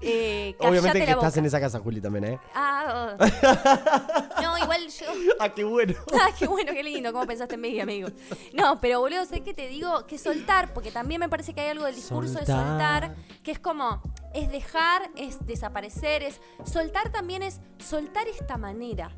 Eh, 0.00 0.54
Obviamente 0.60 1.04
que 1.04 1.10
estás 1.10 1.36
en 1.38 1.46
esa 1.46 1.58
casa, 1.58 1.80
Juli, 1.80 2.00
también, 2.00 2.24
¿eh? 2.24 2.38
Ah, 2.54 3.16
oh. 3.18 4.40
no, 4.42 4.56
igual 4.58 4.86
yo. 4.88 5.06
ah, 5.40 5.48
qué 5.52 5.64
bueno. 5.64 5.94
Ah, 6.20 6.30
qué 6.38 6.46
bueno, 6.46 6.72
qué 6.72 6.82
lindo, 6.82 7.12
cómo 7.12 7.26
pensaste 7.26 7.56
en 7.56 7.60
mí, 7.60 7.80
amigo. 7.80 8.08
No, 8.52 8.80
pero 8.80 9.00
boludo, 9.00 9.24
sé 9.24 9.40
que 9.40 9.54
te 9.54 9.68
digo 9.68 10.06
que 10.06 10.18
soltar, 10.18 10.72
porque 10.72 10.90
también 10.90 11.20
me 11.20 11.28
parece 11.28 11.52
que 11.52 11.62
hay 11.62 11.70
algo 11.70 11.84
del 11.84 11.94
discurso 11.96 12.38
de 12.38 12.46
soltar, 12.46 13.14
que 13.42 13.50
es 13.50 13.58
como, 13.58 14.00
es 14.34 14.50
dejar, 14.50 15.10
es 15.16 15.44
desaparecer, 15.46 16.22
es 16.22 16.40
soltar 16.64 17.10
también 17.10 17.42
es 17.42 17.60
soltar 17.78 18.28
esta 18.28 18.56
manera, 18.58 19.10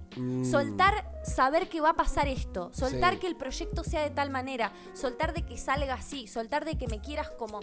soltar 0.45 1.11
saber 1.25 1.69
que 1.69 1.81
va 1.81 1.91
a 1.91 1.97
pasar 1.97 2.29
esto, 2.29 2.71
soltar 2.73 3.15
Sí. 3.15 3.21
que 3.21 3.27
el 3.27 3.37
proyecto 3.37 3.85
sea 3.85 4.03
de 4.03 4.11
tal 4.11 4.31
manera, 4.31 4.73
soltar 4.95 5.33
de 5.35 5.43
que 5.45 5.57
salga 5.59 5.95
así, 5.95 6.27
soltar 6.27 6.65
de 6.65 6.77
que 6.79 6.87
me 6.89 7.01
quieras 7.01 7.31
como... 7.39 7.61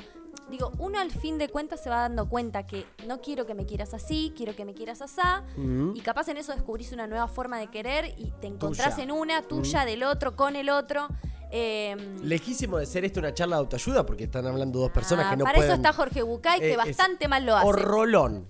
Digo, 0.49 0.71
uno 0.79 0.99
al 0.99 1.11
fin 1.11 1.37
de 1.37 1.49
cuentas 1.49 1.83
se 1.83 1.89
va 1.89 1.97
dando 2.03 2.29
cuenta 2.29 2.65
que 2.65 2.85
no 3.05 3.19
quiero 3.19 3.45
que 3.45 3.53
me 3.53 3.65
quieras 3.65 3.93
así, 3.93 4.31
quiero 4.37 4.55
que 4.55 4.63
me 4.63 4.73
quieras 4.73 5.01
asá, 5.01 5.43
y 5.93 5.99
capaz 6.01 6.29
en 6.29 6.37
eso 6.37 6.53
descubrís 6.53 6.93
una 6.93 7.05
nueva 7.05 7.27
forma 7.27 7.59
de 7.59 7.67
querer 7.67 8.13
y 8.17 8.31
te 8.39 8.47
encontrás 8.47 8.95
Tuya. 8.95 9.03
en 9.03 9.11
una, 9.11 9.41
tuya, 9.41 9.83
del 9.83 10.03
otro, 10.03 10.37
con 10.37 10.55
el 10.55 10.69
otro. 10.69 11.07
Eh, 11.51 11.95
Lejísimo 12.21 12.77
de 12.77 12.85
ser 12.85 13.05
esto 13.05 13.19
una 13.19 13.33
charla 13.33 13.55
de 13.55 13.61
autoayuda, 13.61 14.05
porque 14.05 14.25
están 14.25 14.45
hablando 14.45 14.79
dos 14.79 14.91
personas 14.91 15.27
ah, 15.27 15.29
que 15.31 15.37
no 15.37 15.43
para 15.43 15.55
pueden... 15.55 15.71
eso 15.71 15.77
está 15.77 15.93
Jorge 15.93 16.21
Bucay, 16.21 16.59
que 16.59 16.73
Eh, 16.73 16.77
bastante 16.77 17.27
mal 17.27 17.45
lo 17.45 17.55
hace. 17.55 17.67
O 17.67 17.71
rolón. 17.71 18.49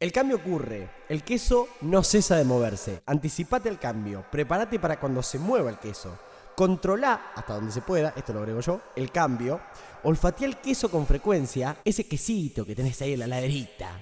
El 0.00 0.10
cambio 0.10 0.36
ocurre. 0.36 0.90
El 1.08 1.22
queso 1.22 1.68
no 1.82 2.02
cesa 2.02 2.36
de 2.36 2.44
moverse. 2.44 3.02
Anticipate 3.06 3.68
al 3.68 3.78
cambio. 3.78 4.24
Prepárate 4.30 4.80
para 4.80 4.98
cuando 4.98 5.22
se 5.22 5.38
mueva 5.38 5.70
el 5.70 5.78
queso. 5.78 6.18
Controla, 6.56 7.32
hasta 7.34 7.54
donde 7.54 7.72
se 7.72 7.82
pueda, 7.82 8.12
esto 8.16 8.32
lo 8.32 8.40
agrego 8.40 8.60
yo, 8.60 8.80
el 8.96 9.10
cambio. 9.10 9.60
Olfatea 10.02 10.48
el 10.48 10.56
queso 10.58 10.90
con 10.90 11.06
frecuencia, 11.06 11.76
ese 11.84 12.06
quesito 12.06 12.66
que 12.66 12.74
tenés 12.74 13.00
ahí 13.00 13.12
en 13.12 13.20
la 13.20 13.26
laderita. 13.26 14.00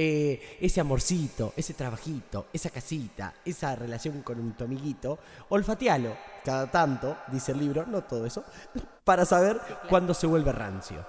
Eh, 0.00 0.58
ese 0.60 0.80
amorcito, 0.80 1.52
ese 1.56 1.74
trabajito, 1.74 2.46
esa 2.52 2.70
casita, 2.70 3.34
esa 3.44 3.74
relación 3.74 4.22
con 4.22 4.52
tu 4.52 4.62
amiguito. 4.62 5.18
Olfatealo 5.48 6.16
cada 6.44 6.70
tanto, 6.70 7.16
dice 7.32 7.50
el 7.50 7.58
libro, 7.58 7.84
no 7.84 8.04
todo 8.04 8.24
eso, 8.24 8.44
para 9.04 9.24
saber 9.24 9.60
cuándo 9.88 10.14
se 10.14 10.28
vuelve 10.28 10.52
rancio. 10.52 11.04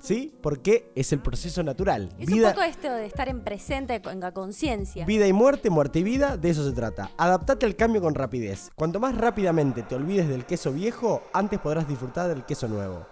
¿Sí? 0.00 0.34
Porque 0.40 0.90
es 0.94 1.12
el 1.12 1.18
proceso 1.18 1.62
natural. 1.62 2.08
Es 2.18 2.26
vida, 2.26 2.48
un 2.48 2.54
poco 2.54 2.64
esto 2.64 2.90
de 2.90 3.04
estar 3.04 3.28
en 3.28 3.44
presente, 3.44 4.00
con 4.00 4.18
la 4.18 4.32
conciencia. 4.32 5.04
vida 5.04 5.26
y 5.26 5.34
muerte, 5.34 5.68
muerte 5.68 5.98
y 5.98 6.02
vida, 6.02 6.38
de 6.38 6.48
eso 6.48 6.64
se 6.64 6.72
trata. 6.72 7.10
Adaptate 7.18 7.66
al 7.66 7.76
cambio 7.76 8.00
con 8.00 8.14
rapidez. 8.14 8.70
Cuanto 8.74 8.98
más 8.98 9.14
rápidamente 9.14 9.82
te 9.82 9.94
olvides 9.94 10.26
del 10.26 10.46
queso 10.46 10.72
viejo, 10.72 11.22
antes 11.34 11.60
podrás 11.60 11.86
disfrutar 11.86 12.28
del 12.28 12.46
queso 12.46 12.66
nuevo. 12.66 13.11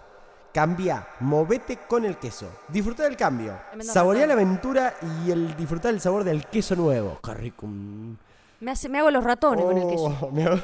Cambia, 0.53 1.07
movete 1.21 1.77
con 1.87 2.03
el 2.03 2.17
queso. 2.17 2.49
Disfruta 2.67 3.03
del 3.03 3.15
cambio. 3.15 3.57
Saborea 3.81 4.27
la 4.27 4.33
aventura 4.33 4.93
y 5.25 5.31
el 5.31 5.55
disfrutar 5.55 5.93
el 5.93 6.01
sabor 6.01 6.23
del 6.25 6.45
queso 6.47 6.75
nuevo. 6.75 7.19
Qué 7.23 7.33
rico. 7.33 7.67
Me, 7.67 8.71
hace, 8.71 8.89
me 8.89 8.99
hago 8.99 9.09
los 9.11 9.23
ratones 9.23 9.63
con 9.65 9.77
el 9.77 9.87
queso. 9.87 10.17
Oh, 10.21 10.29
me 10.31 10.43
hago- 10.45 10.59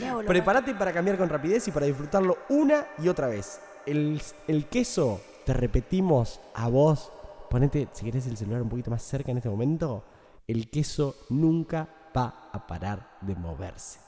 Me 0.00 0.08
hago 0.08 0.22
los 0.22 0.28
Prepárate 0.28 0.74
para 0.74 0.92
cambiar 0.92 1.18
con 1.18 1.28
rapidez 1.28 1.66
y 1.68 1.72
para 1.72 1.84
disfrutarlo 1.86 2.38
una 2.48 2.86
y 3.02 3.08
otra 3.08 3.26
vez. 3.26 3.60
El, 3.84 4.22
el 4.48 4.66
queso, 4.66 5.20
te 5.44 5.52
repetimos 5.52 6.40
a 6.54 6.68
vos. 6.68 7.12
Ponete, 7.50 7.88
si 7.92 8.04
querés, 8.06 8.26
el 8.26 8.36
celular 8.38 8.62
un 8.62 8.68
poquito 8.70 8.90
más 8.90 9.02
cerca 9.02 9.30
en 9.30 9.36
este 9.38 9.50
momento. 9.50 10.04
El 10.46 10.70
queso 10.70 11.16
nunca 11.28 11.86
va 12.16 12.48
a 12.52 12.66
parar 12.66 13.18
de 13.20 13.34
moverse. 13.34 13.98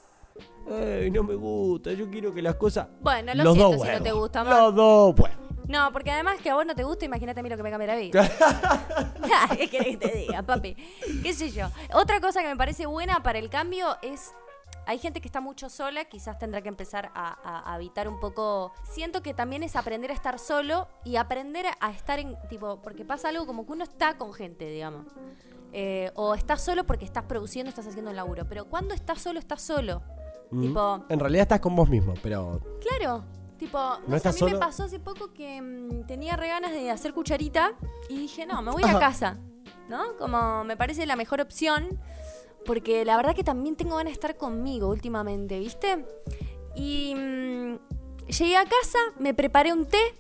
Ay, 0.71 1.11
no 1.11 1.23
me 1.23 1.35
gusta. 1.35 1.93
Yo 1.93 2.11
quiero 2.11 2.33
que 2.35 2.43
las 2.43 2.55
cosas. 2.57 2.89
Bueno, 3.01 3.35
lo 3.35 3.45
Los 3.45 3.55
siento 3.55 3.77
dos 3.77 3.87
si 3.87 3.93
no 3.93 4.03
te 4.03 4.13
gusta. 4.13 4.45
Los 4.45 4.75
dos 4.75 5.15
huevos. 5.19 5.39
No, 5.67 5.91
porque 5.93 6.11
además 6.11 6.39
que 6.43 6.51
a 6.51 6.55
vos 6.55 6.67
no 6.67 6.75
te 6.75 6.85
gusta, 6.85 7.07
imagínate 7.07 7.41
a 7.41 7.43
mí 7.43 7.49
lo 7.49 7.57
que 7.57 7.63
me 7.63 7.71
cambia 7.71 7.87
la 7.89 7.97
vida. 7.97 8.29
¿Qué 9.57 9.69
querés 9.69 9.97
que 9.99 10.09
te 10.09 10.17
diga, 10.19 10.43
papi? 10.43 10.77
¿Qué 11.23 11.33
sé 11.33 11.51
yo? 11.51 11.69
Otra 11.95 12.21
cosa 12.21 12.43
que 12.43 12.49
me 12.49 12.57
parece 12.57 12.87
buena 12.87 13.23
para 13.23 13.39
el 13.39 13.49
cambio 13.51 13.97
es. 14.03 14.33
Hay 14.87 14.99
gente 14.99 15.23
que 15.23 15.29
está 15.29 15.41
mucho 15.41 15.71
sola, 15.71 16.05
quizás 16.05 16.39
tendrá 16.39 16.61
que 16.61 16.69
empezar 16.69 17.11
a, 17.15 17.29
a- 17.29 17.61
a 17.71 17.75
habitar 17.75 18.07
un 18.07 18.21
poco. 18.21 18.73
Siento 18.93 19.23
que 19.23 19.33
también 19.33 19.63
es 19.63 19.77
aprender 19.77 20.11
a 20.11 20.15
estar 20.15 20.39
solo 20.39 20.89
y 21.05 21.17
aprender 21.17 21.65
a 21.81 21.91
estar 21.91 22.19
en. 22.19 22.37
Tipo, 22.51 22.83
porque 22.83 23.07
pasa 23.07 23.31
algo 23.31 23.47
como 23.47 23.65
que 23.65 23.73
uno 23.73 23.85
está 23.85 24.19
con 24.19 24.35
gente, 24.35 24.67
digamos. 24.69 25.07
Eh, 25.73 26.11
o 26.15 26.35
estás 26.35 26.63
solo 26.63 26.85
porque 26.85 27.07
estás 27.07 27.25
produciendo, 27.25 27.71
estás 27.71 27.87
haciendo 27.87 28.11
un 28.11 28.17
laburo. 28.17 28.45
Pero 28.47 28.67
cuando 28.67 28.93
estás 28.93 29.23
solo, 29.23 29.39
estás 29.39 29.63
solo. 29.63 30.03
Tipo, 30.61 31.05
En 31.09 31.21
realidad 31.21 31.43
estás 31.43 31.61
con 31.61 31.75
vos 31.77 31.89
mismo, 31.89 32.15
pero. 32.23 32.61
Claro, 32.81 33.25
tipo, 33.59 33.79
no, 34.07 34.19
sé, 34.19 34.29
a 34.29 34.33
mí 34.33 34.39
solo? 34.39 34.53
me 34.53 34.59
pasó 34.59 34.85
hace 34.85 35.01
poco 35.01 35.33
que 35.33 35.61
mm, 35.61 36.07
tenía 36.07 36.37
re 36.37 36.49
ganas 36.49 36.73
de 36.73 36.91
hacer 36.91 37.15
cucharita 37.15 37.73
y 38.09 38.19
dije, 38.19 38.47
no, 38.47 38.63
me 38.63 38.71
voy 38.71 38.83
a 38.85 38.99
casa, 38.99 39.39
¿no? 39.89 40.17
Como 40.19 40.65
me 40.65 40.77
parece 40.77 41.07
la 41.07 41.17
mejor 41.17 41.41
opción, 41.41 42.01
porque 42.67 43.05
la 43.05 43.17
verdad 43.17 43.35
que 43.35 43.45
también 43.45 43.77
tengo 43.77 43.97
ganas 43.97 44.11
de 44.11 44.15
estar 44.15 44.37
conmigo 44.37 44.89
últimamente, 44.89 45.59
¿viste? 45.59 46.05
Y 46.75 47.15
mm, 47.15 47.77
llegué 48.27 48.57
a 48.57 48.65
casa, 48.65 48.99
me 49.19 49.35
preparé 49.35 49.73
un 49.73 49.87
té, 49.87 50.15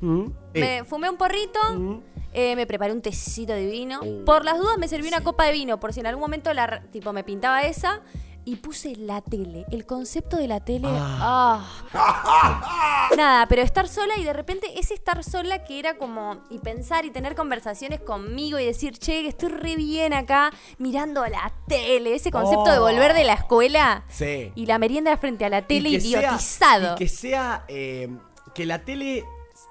¿Mm? 0.00 0.24
me 0.54 0.84
fumé 0.84 1.10
un 1.10 1.16
porrito. 1.16 1.58
¿Mm? 1.78 2.10
eh, 2.32 2.54
me 2.56 2.66
preparé 2.66 2.92
un 2.92 3.02
tecito 3.02 3.52
de 3.52 3.66
vino. 3.66 4.00
Oh, 4.02 4.24
por 4.24 4.44
las 4.44 4.58
dudas 4.58 4.78
me 4.78 4.88
serví 4.88 5.08
una 5.08 5.22
copa 5.22 5.44
de 5.46 5.52
vino, 5.52 5.80
por 5.80 5.92
si 5.92 6.00
en 6.00 6.06
algún 6.06 6.22
momento 6.22 6.52
la, 6.54 6.82
tipo 6.90 7.12
me 7.12 7.24
pintaba 7.24 7.62
esa. 7.62 8.02
Y 8.50 8.56
puse 8.56 8.96
la 8.96 9.20
tele. 9.20 9.64
El 9.70 9.86
concepto 9.86 10.36
de 10.36 10.48
la 10.48 10.58
tele. 10.58 10.88
ah. 10.90 11.64
Nada, 13.16 13.46
pero 13.46 13.62
estar 13.62 13.86
sola 13.86 14.14
y 14.18 14.24
de 14.24 14.32
repente 14.32 14.66
ese 14.78 14.94
estar 14.94 15.22
sola 15.22 15.62
que 15.64 15.78
era 15.78 15.96
como. 15.98 16.42
Y 16.50 16.58
pensar 16.58 17.04
y 17.04 17.10
tener 17.10 17.34
conversaciones 17.36 18.00
conmigo 18.00 18.58
y 18.58 18.64
decir, 18.66 18.98
che, 18.98 19.22
que 19.22 19.28
estoy 19.28 19.50
re 19.50 19.76
bien 19.76 20.12
acá 20.14 20.50
mirando 20.78 21.24
la 21.26 21.52
tele. 21.68 22.14
Ese 22.14 22.30
concepto 22.30 22.70
de 22.72 22.78
Oh. 22.78 22.82
volver 22.82 23.14
de 23.14 23.24
la 23.24 23.34
escuela 23.34 24.04
Sí. 24.08 24.50
y 24.54 24.66
la 24.66 24.78
merienda 24.78 25.16
frente 25.16 25.44
a 25.44 25.48
la 25.48 25.66
tele 25.66 25.90
Y 25.90 25.92
que 25.92 26.00
sea- 26.00 26.20
idiotizado. 26.22 26.94
y 26.94 26.98
que 26.98 27.08
sea. 27.08 27.64
eh, 27.68 28.08
que 28.54 28.66
la 28.66 28.80
tele 28.84 29.24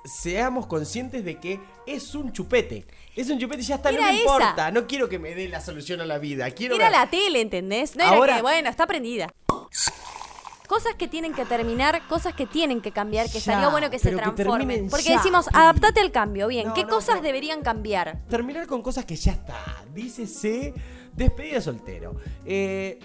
seamos 0.06 0.66
conscientes 0.68 1.24
de 1.26 1.40
que 1.40 1.60
es 1.86 2.16
un 2.16 2.32
chupete. 2.32 2.86
Es 3.16 3.30
un 3.30 3.40
chupete 3.40 3.62
y 3.62 3.66
ya 3.66 3.76
está, 3.76 3.92
no 3.92 4.02
me 4.02 4.10
esa. 4.10 4.20
importa. 4.20 4.72
No 4.72 4.88
quiero 4.88 5.10
que 5.10 5.20
me 5.20 5.36
dé 5.36 5.48
la 5.50 5.62
solución 5.62 6.02
a 6.02 6.06
la 6.06 6.18
vida. 6.20 6.50
Quiero 6.52 6.76
Era 6.76 6.90
la 6.90 7.10
tele, 7.10 7.42
¿entendés? 7.42 7.96
No 7.96 8.04
Ahora- 8.06 8.26
era 8.34 8.36
que, 8.38 8.42
bueno, 8.44 8.70
está 8.70 8.88
prendida. 8.88 9.34
Cosas 10.68 10.94
que 10.94 11.08
tienen 11.08 11.34
que 11.34 11.46
terminar, 11.46 12.08
cosas 12.08 12.36
que 12.36 12.46
tienen 12.46 12.80
que 12.82 12.92
cambiar, 12.92 13.26
que 13.26 13.34
Ya, 13.34 13.40
estaría 13.40 13.70
bueno 13.70 13.90
que 13.90 13.98
se 13.98 14.12
que 14.12 14.18
transformen. 14.18 14.88
Porque 14.88 15.06
ya. 15.10 15.18
decimos, 15.18 15.48
adaptate 15.52 16.00
al 16.00 16.12
cambio, 16.12 16.48
bien. 16.48 16.68
No, 16.68 16.74
¿Qué 16.76 16.84
no, 16.84 16.90
cosas 16.90 17.24
deberían 17.24 17.64
cambiar? 17.64 18.20
Terminar 18.30 18.68
con 18.68 18.84
cosas 18.84 19.06
que 19.06 19.16
ya 19.16 19.32
está. 19.32 19.84
Dícese 19.96 20.76
despedida 21.16 21.60
soltero. 21.60 22.18
Eh, 22.46 23.00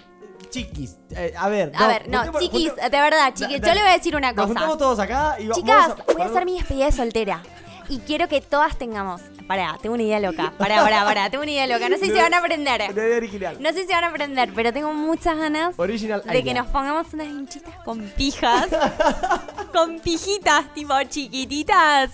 chiquis, 0.55 0.95
eh, 1.11 1.33
a 1.37 1.49
ver. 1.49 1.71
A 1.75 1.87
ver, 1.87 2.07
no, 2.09 2.19
juntemos- 2.23 2.41
chiquis, 2.41 2.75
de 2.75 2.89
verdad, 2.89 3.33
chiquis, 3.33 3.59
Da- 3.61 3.67
yo 3.67 3.73
le 3.73 3.81
voy 3.81 3.89
a 3.89 3.93
decir 3.93 4.15
una 4.15 4.31
Nos 4.31 4.35
cosa. 4.35 4.47
juntamos 4.47 4.77
todos 4.77 4.99
acá 4.99 5.35
y 5.39 5.47
va- 5.47 5.55
Chicas, 5.55 5.87
vamos 5.89 6.05
voy 6.13 6.21
a 6.21 6.25
hacer 6.25 6.45
mi 6.45 6.53
despedida 6.53 6.85
de 6.85 6.91
soltera. 6.91 7.43
Y 7.89 7.99
quiero 7.99 8.27
que 8.27 8.41
todas 8.41 8.77
tengamos. 8.77 9.21
Pará, 9.47 9.77
tengo 9.81 9.93
una 9.93 10.03
idea 10.03 10.19
loca. 10.19 10.51
Pará, 10.57 10.81
pará, 10.81 11.03
pará, 11.05 11.29
tengo 11.29 11.43
una 11.43 11.51
idea 11.51 11.67
loca. 11.67 11.87
No 11.87 11.97
sé 11.97 12.05
si 12.05 12.09
No- 12.09 12.15
se 12.15 12.21
van 12.23 12.33
a 12.33 12.37
aprender. 12.39 12.81
Una 12.91 13.03
idea 13.03 13.17
original. 13.17 13.57
No 13.59 13.69
sé 13.73 13.85
si 13.85 13.93
van 13.93 14.03
a 14.03 14.07
aprender, 14.07 14.51
pero 14.55 14.73
tengo 14.73 14.91
muchas 14.93 15.37
ganas 15.37 15.77
Original 15.77 16.23
de 16.23 16.43
que 16.43 16.53
nos 16.53 16.65
pongamos 16.67 17.13
unas 17.13 17.27
hinchitas 17.27 17.73
con 17.85 18.01
pijas. 18.17 18.67
con 19.73 19.99
pijitas, 19.99 20.73
tipo 20.73 20.93
chiquititas. 21.03 22.11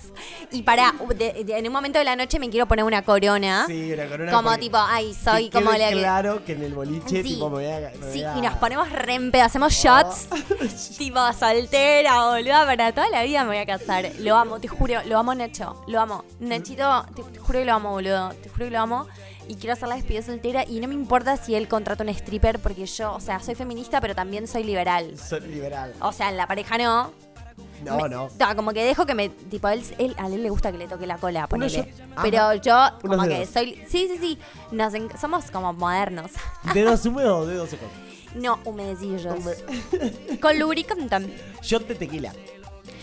Y 0.50 0.62
para, 0.62 0.92
en 1.18 1.66
un 1.66 1.72
momento 1.72 1.98
de 1.98 2.04
la 2.04 2.16
noche 2.16 2.38
me 2.38 2.50
quiero 2.50 2.66
poner 2.66 2.84
una 2.84 3.02
corona. 3.02 3.64
Sí, 3.66 3.92
una 3.92 4.06
corona 4.06 4.32
Como 4.32 4.58
tipo, 4.58 4.76
ay, 4.78 5.14
soy 5.14 5.48
que 5.48 5.58
como 5.58 5.72
la 5.72 5.88
que. 5.88 5.94
claro 5.98 6.44
que 6.44 6.52
en 6.52 6.64
el 6.64 6.74
boliche, 6.74 7.22
Sí, 7.22 7.34
tipo, 7.34 7.48
me 7.48 7.56
voy 7.56 7.66
a. 7.66 7.78
me 7.98 8.06
voy 8.06 8.12
sí, 8.12 8.24
a- 8.24 8.36
y 8.36 8.40
nos 8.42 8.54
ponemos 8.58 8.90
re 8.90 9.14
en 9.14 9.30
pedo, 9.30 9.44
hacemos 9.44 9.72
shots, 9.72 10.28
tipo 10.98 11.18
soltera, 11.32 12.26
boluda, 12.26 12.66
para 12.66 12.92
toda 12.92 13.08
la 13.08 13.22
vida 13.22 13.42
me 13.44 13.48
voy 13.50 13.58
a 13.58 13.66
casar. 13.66 14.10
Lo 14.18 14.36
amo, 14.36 14.60
te 14.60 14.68
juro, 14.68 15.00
lo 15.06 15.18
amo 15.18 15.34
Nacho, 15.64 15.84
lo 15.86 16.00
amo. 16.00 16.24
Nachito, 16.40 17.04
te, 17.14 17.22
te 17.22 17.38
juro 17.38 17.58
que 17.60 17.64
lo 17.64 17.72
amo, 17.74 17.90
boludo, 17.90 18.30
te 18.42 18.48
juro 18.48 18.64
que 18.66 18.70
lo 18.70 18.80
amo. 18.80 19.06
Y 19.48 19.56
quiero 19.56 19.72
hacer 19.74 19.88
la 19.88 19.96
despedida 19.96 20.22
soltera 20.22 20.64
y 20.66 20.80
no 20.80 20.88
me 20.88 20.94
importa 20.94 21.36
si 21.36 21.54
él 21.54 21.66
contrata 21.68 22.02
un 22.04 22.08
stripper 22.10 22.58
porque 22.60 22.86
yo, 22.86 23.14
o 23.14 23.20
sea, 23.20 23.40
soy 23.40 23.54
feminista 23.54 24.00
pero 24.00 24.14
también 24.14 24.46
soy 24.46 24.64
liberal. 24.64 25.18
Soy 25.18 25.40
liberal. 25.40 25.92
O 26.00 26.12
sea, 26.12 26.28
en 26.30 26.36
la 26.36 26.46
pareja 26.46 26.78
no. 26.78 27.10
No, 27.84 27.96
Me- 27.96 28.08
no. 28.08 28.28
como 28.54 28.72
que 28.72 28.84
dejo 28.84 29.04
que 29.06 29.14
me. 29.14 29.28
Tipo, 29.28 29.68
él, 29.68 29.82
él- 29.98 30.14
a 30.16 30.26
él 30.28 30.40
le 30.42 30.50
gusta 30.50 30.70
que 30.70 30.78
le 30.78 30.86
toque 30.86 31.04
la 31.06 31.18
cola, 31.18 31.48
ponele. 31.48 31.72
yo- 31.72 31.84
Pero 32.22 32.54
yo, 32.54 32.76
como 33.00 33.20
que 33.24 33.44
soy. 33.46 33.74
Sí, 33.88 34.08
sí, 34.08 34.18
sí. 34.20 34.38
Nos 34.70 34.92
somos 35.20 35.50
como 35.50 35.72
modernos. 35.72 36.30
Dedos 36.72 37.04
húmedos 37.06 37.42
o 37.42 37.46
dedos 37.46 37.70
secos. 37.70 37.88
No, 38.36 38.60
humedecillos. 38.64 39.26
Hume- 39.26 40.38
Con 40.40 40.58
lubricante. 40.60 41.36
Shot 41.60 41.86
de 41.88 41.96
tequila. 41.96 42.32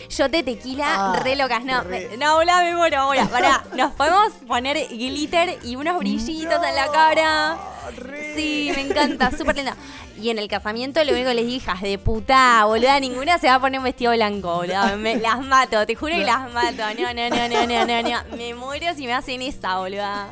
Yo 0.10 0.28
de 0.30 0.44
tequila, 0.44 1.14
Ah, 1.14 1.20
re 1.24 1.36
locas. 1.36 1.64
No, 1.64 1.82
re. 1.82 2.18
no, 2.18 2.36
boluda, 2.36 2.64
me 2.64 2.76
muero, 2.76 3.00
ahora. 3.00 3.26
Pará, 3.28 3.64
nos 3.76 3.94
podemos 3.94 4.32
poner 4.48 4.88
glitter 4.90 5.60
y 5.64 5.76
unos 5.76 6.00
brillitos 6.00 6.56
en 6.68 6.76
la 6.76 6.92
cara. 6.92 7.58
re. 7.98 8.34
Sí, 8.36 8.72
me 8.76 8.82
encanta, 8.82 9.32
súper 9.38 9.56
linda. 9.56 9.76
Y 10.22 10.30
en 10.32 10.38
el 10.40 10.48
casamiento 10.50 11.04
lo 11.04 11.14
único 11.14 11.30
que 11.30 11.36
les 11.36 11.46
dije, 11.46 11.58
hijas 11.58 11.82
de 11.82 11.98
puta, 11.98 12.66
boluda, 12.66 13.00
ninguna 13.00 13.38
se 13.38 13.48
va 13.48 13.56
a 13.56 13.60
poner 13.60 13.80
un 13.80 13.86
vestido 13.86 14.12
blanco, 14.14 14.56
boluda. 14.58 14.96
Me- 14.98 15.16
las 15.18 15.40
mato, 15.46 15.86
te 15.86 15.96
juro 15.96 16.16
que 16.16 16.24
las 16.26 16.52
mato. 16.52 16.84
No, 17.00 17.14
no, 17.14 17.30
no, 17.30 17.48
no, 17.48 17.66
no, 17.68 17.86
no, 17.86 18.02
no. 18.10 18.38
Me 18.38 18.54
muero 18.54 18.94
si 18.96 19.06
me 19.06 19.14
hacen 19.14 19.42
esa, 19.42 19.78
boluda. 19.80 20.28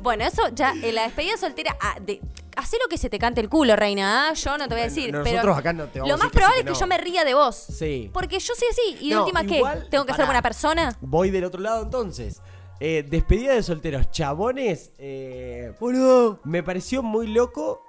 Bueno, 0.00 0.24
eso 0.24 0.42
ya, 0.52 0.72
en 0.82 0.94
la 0.94 1.02
despedida 1.02 1.36
soltera, 1.36 1.76
ah, 1.80 1.96
de, 2.00 2.20
hacé 2.56 2.76
lo 2.82 2.88
que 2.88 2.98
se 2.98 3.08
te 3.10 3.18
cante 3.18 3.40
el 3.40 3.48
culo, 3.48 3.76
reina, 3.76 4.28
¿ah? 4.28 4.32
yo 4.34 4.58
no 4.58 4.66
te 4.68 4.74
voy 4.74 4.80
a 4.82 4.84
decir. 4.84 5.12
Nosotros 5.12 5.38
pero 5.40 5.54
acá 5.54 5.72
no 5.72 5.84
te 5.86 6.00
vamos 6.00 6.08
Lo 6.08 6.14
a 6.14 6.18
más 6.18 6.32
que 6.32 6.38
probable 6.38 6.56
sí, 6.56 6.60
es 6.60 6.64
que 6.66 6.72
no. 6.72 6.80
yo 6.80 6.86
me 6.86 6.98
ría 6.98 7.24
de 7.24 7.34
vos. 7.34 7.56
Sí. 7.56 8.10
Porque 8.12 8.38
yo 8.38 8.54
soy 8.54 8.68
así. 8.70 8.96
¿Y 9.06 9.08
de 9.10 9.14
No, 9.14 9.22
última 9.22 9.44
qué? 9.44 9.56
igual, 9.58 9.86
¿Tengo 9.90 10.04
que 10.04 10.14
ser 10.14 10.24
buena 10.24 10.42
persona? 10.42 10.96
Voy 11.00 11.30
del 11.30 11.44
otro 11.44 11.60
lado 11.60 11.82
entonces. 11.82 12.40
Eh, 12.80 13.06
despedida 13.08 13.54
de 13.54 13.62
solteros, 13.62 14.10
chabones. 14.10 14.90
Eh, 14.98 15.72
boludo, 15.80 16.40
me 16.44 16.62
pareció 16.62 17.02
muy 17.02 17.26
loco. 17.28 17.85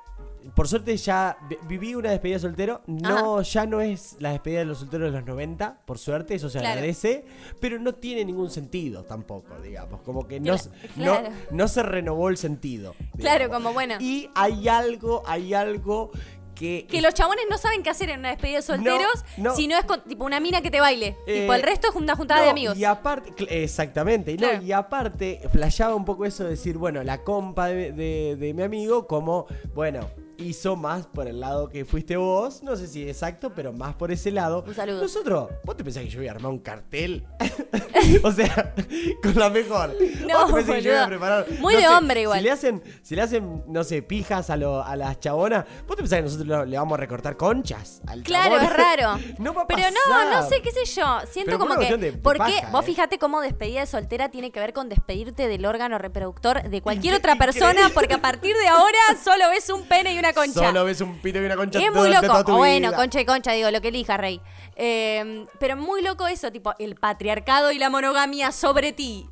Por 0.55 0.67
suerte 0.67 0.95
ya 0.97 1.37
vi- 1.49 1.57
viví 1.67 1.95
una 1.95 2.11
despedida 2.11 2.37
de 2.37 2.41
soltero. 2.41 2.81
No, 2.87 3.41
ya 3.41 3.65
no 3.65 3.81
es 3.81 4.15
la 4.19 4.31
despedida 4.31 4.59
de 4.59 4.65
los 4.65 4.79
solteros 4.79 5.11
de 5.11 5.17
los 5.19 5.27
90, 5.27 5.79
por 5.85 5.97
suerte, 5.97 6.35
eso 6.35 6.49
se 6.49 6.59
Claro. 6.59 6.73
agradece. 6.75 7.25
Pero 7.59 7.79
no 7.79 7.93
tiene 7.95 8.23
ningún 8.25 8.49
sentido 8.49 9.03
tampoco, 9.03 9.59
digamos. 9.61 10.01
Como 10.01 10.27
que 10.27 10.39
no, 10.39 10.55
no, 10.95 11.19
no 11.51 11.67
se 11.67 11.83
renovó 11.83 12.29
el 12.29 12.37
sentido. 12.37 12.95
Claro, 13.17 13.49
como 13.49 13.73
bueno. 13.73 13.95
Y 13.99 14.29
hay 14.35 14.67
algo, 14.67 15.23
hay 15.25 15.53
algo 15.53 16.11
que... 16.55 16.87
Que 16.89 17.01
los 17.01 17.13
chabones 17.13 17.45
no 17.51 17.57
saben 17.59 17.83
qué 17.83 17.91
hacer 17.91 18.09
en 18.09 18.19
una 18.21 18.29
despedida 18.29 18.55
de 18.57 18.61
solteros 18.63 19.23
No, 19.37 19.49
no. 19.51 19.55
si 19.55 19.67
no 19.67 19.77
es 19.77 19.85
con, 19.85 20.01
tipo 20.05 20.25
una 20.25 20.39
mina 20.39 20.61
que 20.61 20.71
te 20.71 20.79
baile. 20.79 21.15
Eh, 21.27 21.41
tipo, 21.41 21.53
el 21.53 21.61
resto 21.61 21.89
es 21.89 21.95
una 21.95 22.15
juntada 22.15 22.41
de 22.41 22.49
amigos. 22.49 22.75
Y 22.77 22.83
aparte, 22.85 23.63
exactamente, 23.63 24.31
y 24.31 24.37
no, 24.37 24.47
Claro. 24.49 24.63
y 24.63 24.71
aparte, 24.71 25.41
flasheaba 25.51 25.93
un 25.93 26.03
poco 26.05 26.25
eso 26.25 26.45
de 26.45 26.51
decir, 26.51 26.77
bueno, 26.79 27.03
la 27.03 27.23
compa 27.23 27.67
de, 27.67 27.91
de- 27.91 28.37
de 28.39 28.53
mi 28.55 28.63
amigo, 28.63 29.05
como, 29.05 29.45
bueno, 29.75 30.09
hizo 30.37 30.75
más 30.75 31.05
por 31.07 31.27
el 31.27 31.39
lado 31.39 31.69
que 31.69 31.85
fuiste 31.85 32.17
vos, 32.17 32.61
no 32.63 32.75
sé 32.75 32.87
si 32.87 33.07
exacto, 33.07 33.51
pero 33.55 33.73
más 33.73 33.95
por 33.95 34.11
ese 34.11 34.31
lado. 34.31 34.63
Un 34.67 34.75
saludo. 34.75 35.01
Nosotros, 35.01 35.49
¿vos 35.63 35.75
te 35.77 35.83
pensás 35.83 36.03
que 36.03 36.09
yo 36.09 36.19
voy 36.19 36.27
a 36.27 36.31
armar 36.31 36.51
un 36.51 36.59
cartel? 36.59 37.25
o 38.23 38.31
sea, 38.31 38.73
con 39.23 39.35
la 39.35 39.49
mejor. 39.49 39.95
No, 40.27 40.39
¿Vos 40.39 40.47
te 40.47 40.53
pensás 40.55 40.75
que 40.75 40.81
yo 40.83 40.91
voy 40.91 40.99
a 41.01 41.07
preparar? 41.07 41.45
Muy 41.59 41.75
de 41.75 41.87
hombre 41.87 42.21
igual. 42.21 42.39
Si 42.39 42.43
le 42.45 42.51
hacen, 42.51 42.83
si 43.01 43.15
le 43.15 43.21
hacen, 43.21 43.63
no 43.67 43.83
sé, 43.83 44.01
pijas 44.01 44.49
a, 44.49 44.57
lo- 44.57 44.83
a 44.83 44.95
las 44.95 45.19
chabonas, 45.19 45.65
¿vos 45.87 45.95
te 45.95 46.03
pensás 46.03 46.17
que 46.19 46.23
nosotros 46.23 46.67
le 46.67 46.77
vamos 46.77 46.93
a 46.97 46.97
recortar 47.01 47.37
conchas 47.37 48.01
al 48.07 48.23
Claro, 48.23 48.55
chabón? 48.55 48.65
es 48.71 48.77
raro. 48.77 49.19
no 49.39 49.53
va 49.53 49.61
a 49.63 49.67
Pero 49.67 49.83
no, 49.89 50.11
pasar. 50.11 50.31
no 50.43 50.49
sé, 50.49 50.61
qué 50.61 50.71
sé 50.71 50.85
yo. 50.85 51.19
Siento 51.31 51.51
Pero 51.51 51.59
como 51.59 51.75
que. 51.79 51.85
de- 51.97 52.11
de 52.11 52.13
¿Por 52.13 52.33
qué? 52.35 52.39
paja, 52.61 52.71
Vos 52.71 52.83
eh. 52.83 52.87
fijate 52.87 53.17
cómo 53.19 53.41
despedida 53.41 53.81
de 53.81 53.87
soltera 53.87 54.29
tiene 54.29 54.51
que 54.51 54.59
ver 54.59 54.73
con 54.73 54.89
despedirte 54.89 55.47
del 55.47 55.65
órgano 55.65 55.97
reproductor 55.97 56.61
de 56.63 56.81
cualquier 56.81 57.15
otra 57.15 57.35
persona, 57.37 57.89
porque 57.93 58.13
a 58.15 58.21
partir 58.21 58.55
de 58.55 58.67
ahora 58.67 58.97
solo 59.23 59.49
ves 59.49 59.69
un 59.69 59.83
pene 59.87 60.13
y 60.13 60.19
una 60.19 60.26
una 60.29 60.33
concha. 60.45 60.67
Solo 60.67 60.85
ves 60.85 61.01
un 61.01 61.17
pito 61.19 61.39
y 61.41 61.45
una 61.45 61.55
concha 61.55 61.79
Es 61.79 61.91
muy 61.93 62.09
loco. 62.09 62.43
tu 62.45 62.53
O 62.53 62.57
bueno, 62.57 62.89
vida. 62.89 62.97
concha 62.97 63.21
y 63.21 63.25
concha, 63.25 63.51
digo, 63.53 63.71
lo 63.71 63.81
que 63.81 63.89
elija, 63.89 64.17
Rey. 64.17 64.41
Eh, 64.75 65.45
pero 65.59 65.75
muy 65.75 66.01
loco 66.01 66.27
eso, 66.27 66.51
tipo, 66.51 66.73
el 66.79 66.95
patriarcado 66.95 67.71
y 67.71 67.79
la 67.79 67.89
monogamia 67.89 68.51
sobre 68.51 68.93
ti 68.93 69.27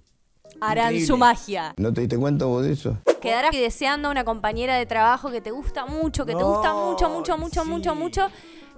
harán 0.61 0.85
Increíble. 0.87 1.07
su 1.07 1.17
magia. 1.17 1.73
¿No 1.77 1.93
te 1.93 2.01
diste 2.01 2.17
cuenta 2.17 2.45
vos 2.45 2.63
de 2.63 2.73
eso? 2.73 2.97
Quedarás 3.21 3.51
deseando 3.51 4.09
una 4.11 4.23
compañera 4.23 4.75
de 4.75 4.85
trabajo 4.85 5.31
que 5.31 5.41
te 5.41 5.51
gusta 5.51 5.85
mucho, 5.85 6.25
que 6.25 6.35
te 6.35 6.43
gusta 6.43 6.73
mucho, 6.73 7.09
mucho, 7.09 7.37
mucho, 7.37 7.63
sí. 7.63 7.69
mucho, 7.69 7.95
mucho. 7.95 8.27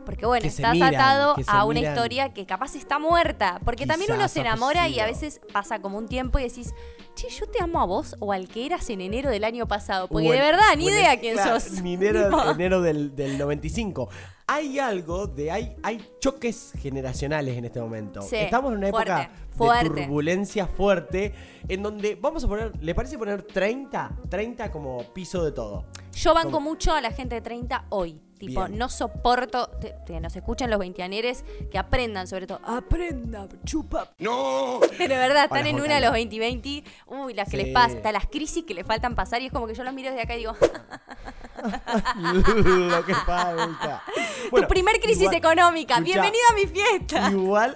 Porque 0.07 0.25
bueno, 0.25 0.41
Que 0.43 0.47
estás 0.47 0.71
miran, 0.71 0.95
atado 0.95 1.35
a 1.47 1.65
una 1.65 1.81
miran. 1.81 1.93
historia 1.93 2.33
que 2.33 2.45
capaz 2.45 2.75
está 2.75 2.97
muerta. 2.97 3.59
Porque 3.65 3.85
también 3.85 4.09
uno 4.13 4.25
se 4.29 4.39
enamora 4.39 4.87
y 4.87 5.01
a 5.01 5.05
veces 5.05 5.41
pasa 5.51 5.79
como 5.81 5.97
un 5.97 6.07
tiempo 6.07 6.39
y 6.39 6.43
decís, 6.43 6.73
che, 7.13 7.27
yo 7.27 7.45
te 7.45 7.61
amo 7.61 7.81
a 7.81 7.85
vos 7.85 8.15
o 8.19 8.31
al 8.31 8.47
que 8.47 8.65
eras 8.65 8.89
en 8.89 9.01
enero 9.01 9.29
del 9.29 9.43
año 9.43 9.67
pasado. 9.67 10.07
Porque 10.07 10.31
de 10.31 10.39
verdad, 10.39 10.63
ni 10.77 10.85
idea 10.85 11.19
quién 11.19 11.33
claro, 11.33 11.59
sos. 11.59 11.81
Ni 11.81 11.95
enero, 11.95 12.51
enero 12.51 12.81
del, 12.81 13.13
del 13.17 13.37
95. 13.37 14.07
Hay 14.49 14.79
algo 14.79 15.27
de. 15.27 15.51
Hay, 15.51 15.75
hay 15.83 16.01
choques 16.21 16.71
generacionales 16.79 17.57
en 17.57 17.65
este 17.65 17.81
momento. 17.81 18.21
Sí, 18.21 18.37
Estamos 18.37 18.71
en 18.71 18.77
una 18.77 18.87
época 18.87 19.03
fuerte, 19.03 19.29
de 19.51 19.57
fuerte. 19.57 20.01
turbulencia 20.05 20.67
fuerte. 20.67 21.33
En 21.67 21.83
donde 21.83 22.15
vamos 22.15 22.45
a 22.45 22.47
poner. 22.47 22.71
¿Le 22.81 22.95
parece 22.95 23.17
poner 23.17 23.43
30? 23.43 24.09
30 24.29 24.71
como 24.71 25.03
piso 25.13 25.43
de 25.43 25.51
todo. 25.51 25.83
Yo 26.13 26.33
banco 26.33 26.51
Como- 26.51 26.69
mucho 26.69 26.93
a 26.93 27.01
la 27.01 27.11
gente 27.11 27.35
de 27.35 27.41
30 27.41 27.87
hoy. 27.89 28.21
Tipo, 28.37 28.65
Bien. 28.65 28.77
no 28.77 28.87
soporto 28.89 29.67
te- 29.81 29.95
que 30.05 30.19
nos 30.19 30.35
escuchen 30.35 30.69
los 30.69 30.79
veintianeres, 30.79 31.43
que 31.71 31.77
aprendan 31.77 32.27
sobre 32.27 32.45
todo. 32.47 32.59
Aprenda, 32.63 33.47
chupa. 33.65 34.11
¡No! 34.19 34.79
Pero 34.97 35.13
de 35.15 35.19
verdad, 35.19 35.45
están 35.45 35.59
Hola, 35.61 35.69
en 35.69 35.75
una 35.81 35.97
a 35.97 35.99
los 35.99 36.09
Carlos. 36.11 36.13
20 36.13 36.35
y 36.35 36.39
20. 36.39 36.83
Uy, 37.07 37.33
las 37.33 37.49
que 37.49 37.57
Sí. 37.57 37.63
les 37.63 37.73
pasa, 37.73 38.11
las 38.11 38.27
crisis 38.27 38.63
que 38.63 38.73
les 38.73 38.85
faltan 38.85 39.15
pasar. 39.15 39.41
Y 39.41 39.47
es 39.47 39.51
como 39.51 39.65
que 39.67 39.73
yo 39.73 39.83
los 39.83 39.93
miro 39.93 40.09
desde 40.09 40.21
acá 40.21 40.35
y 40.35 40.39
digo, 40.39 40.55
Lo 42.15 43.05
que 43.05 43.13
falta. 43.15 44.03
tu 44.55 44.67
primer 44.67 44.99
crisis 44.99 45.23
igual- 45.23 45.35
económica. 45.35 45.99
Bienvenido 45.99 46.43
a 46.51 46.53
mi 46.55 46.65
fiesta. 46.67 47.31
Igual, 47.31 47.75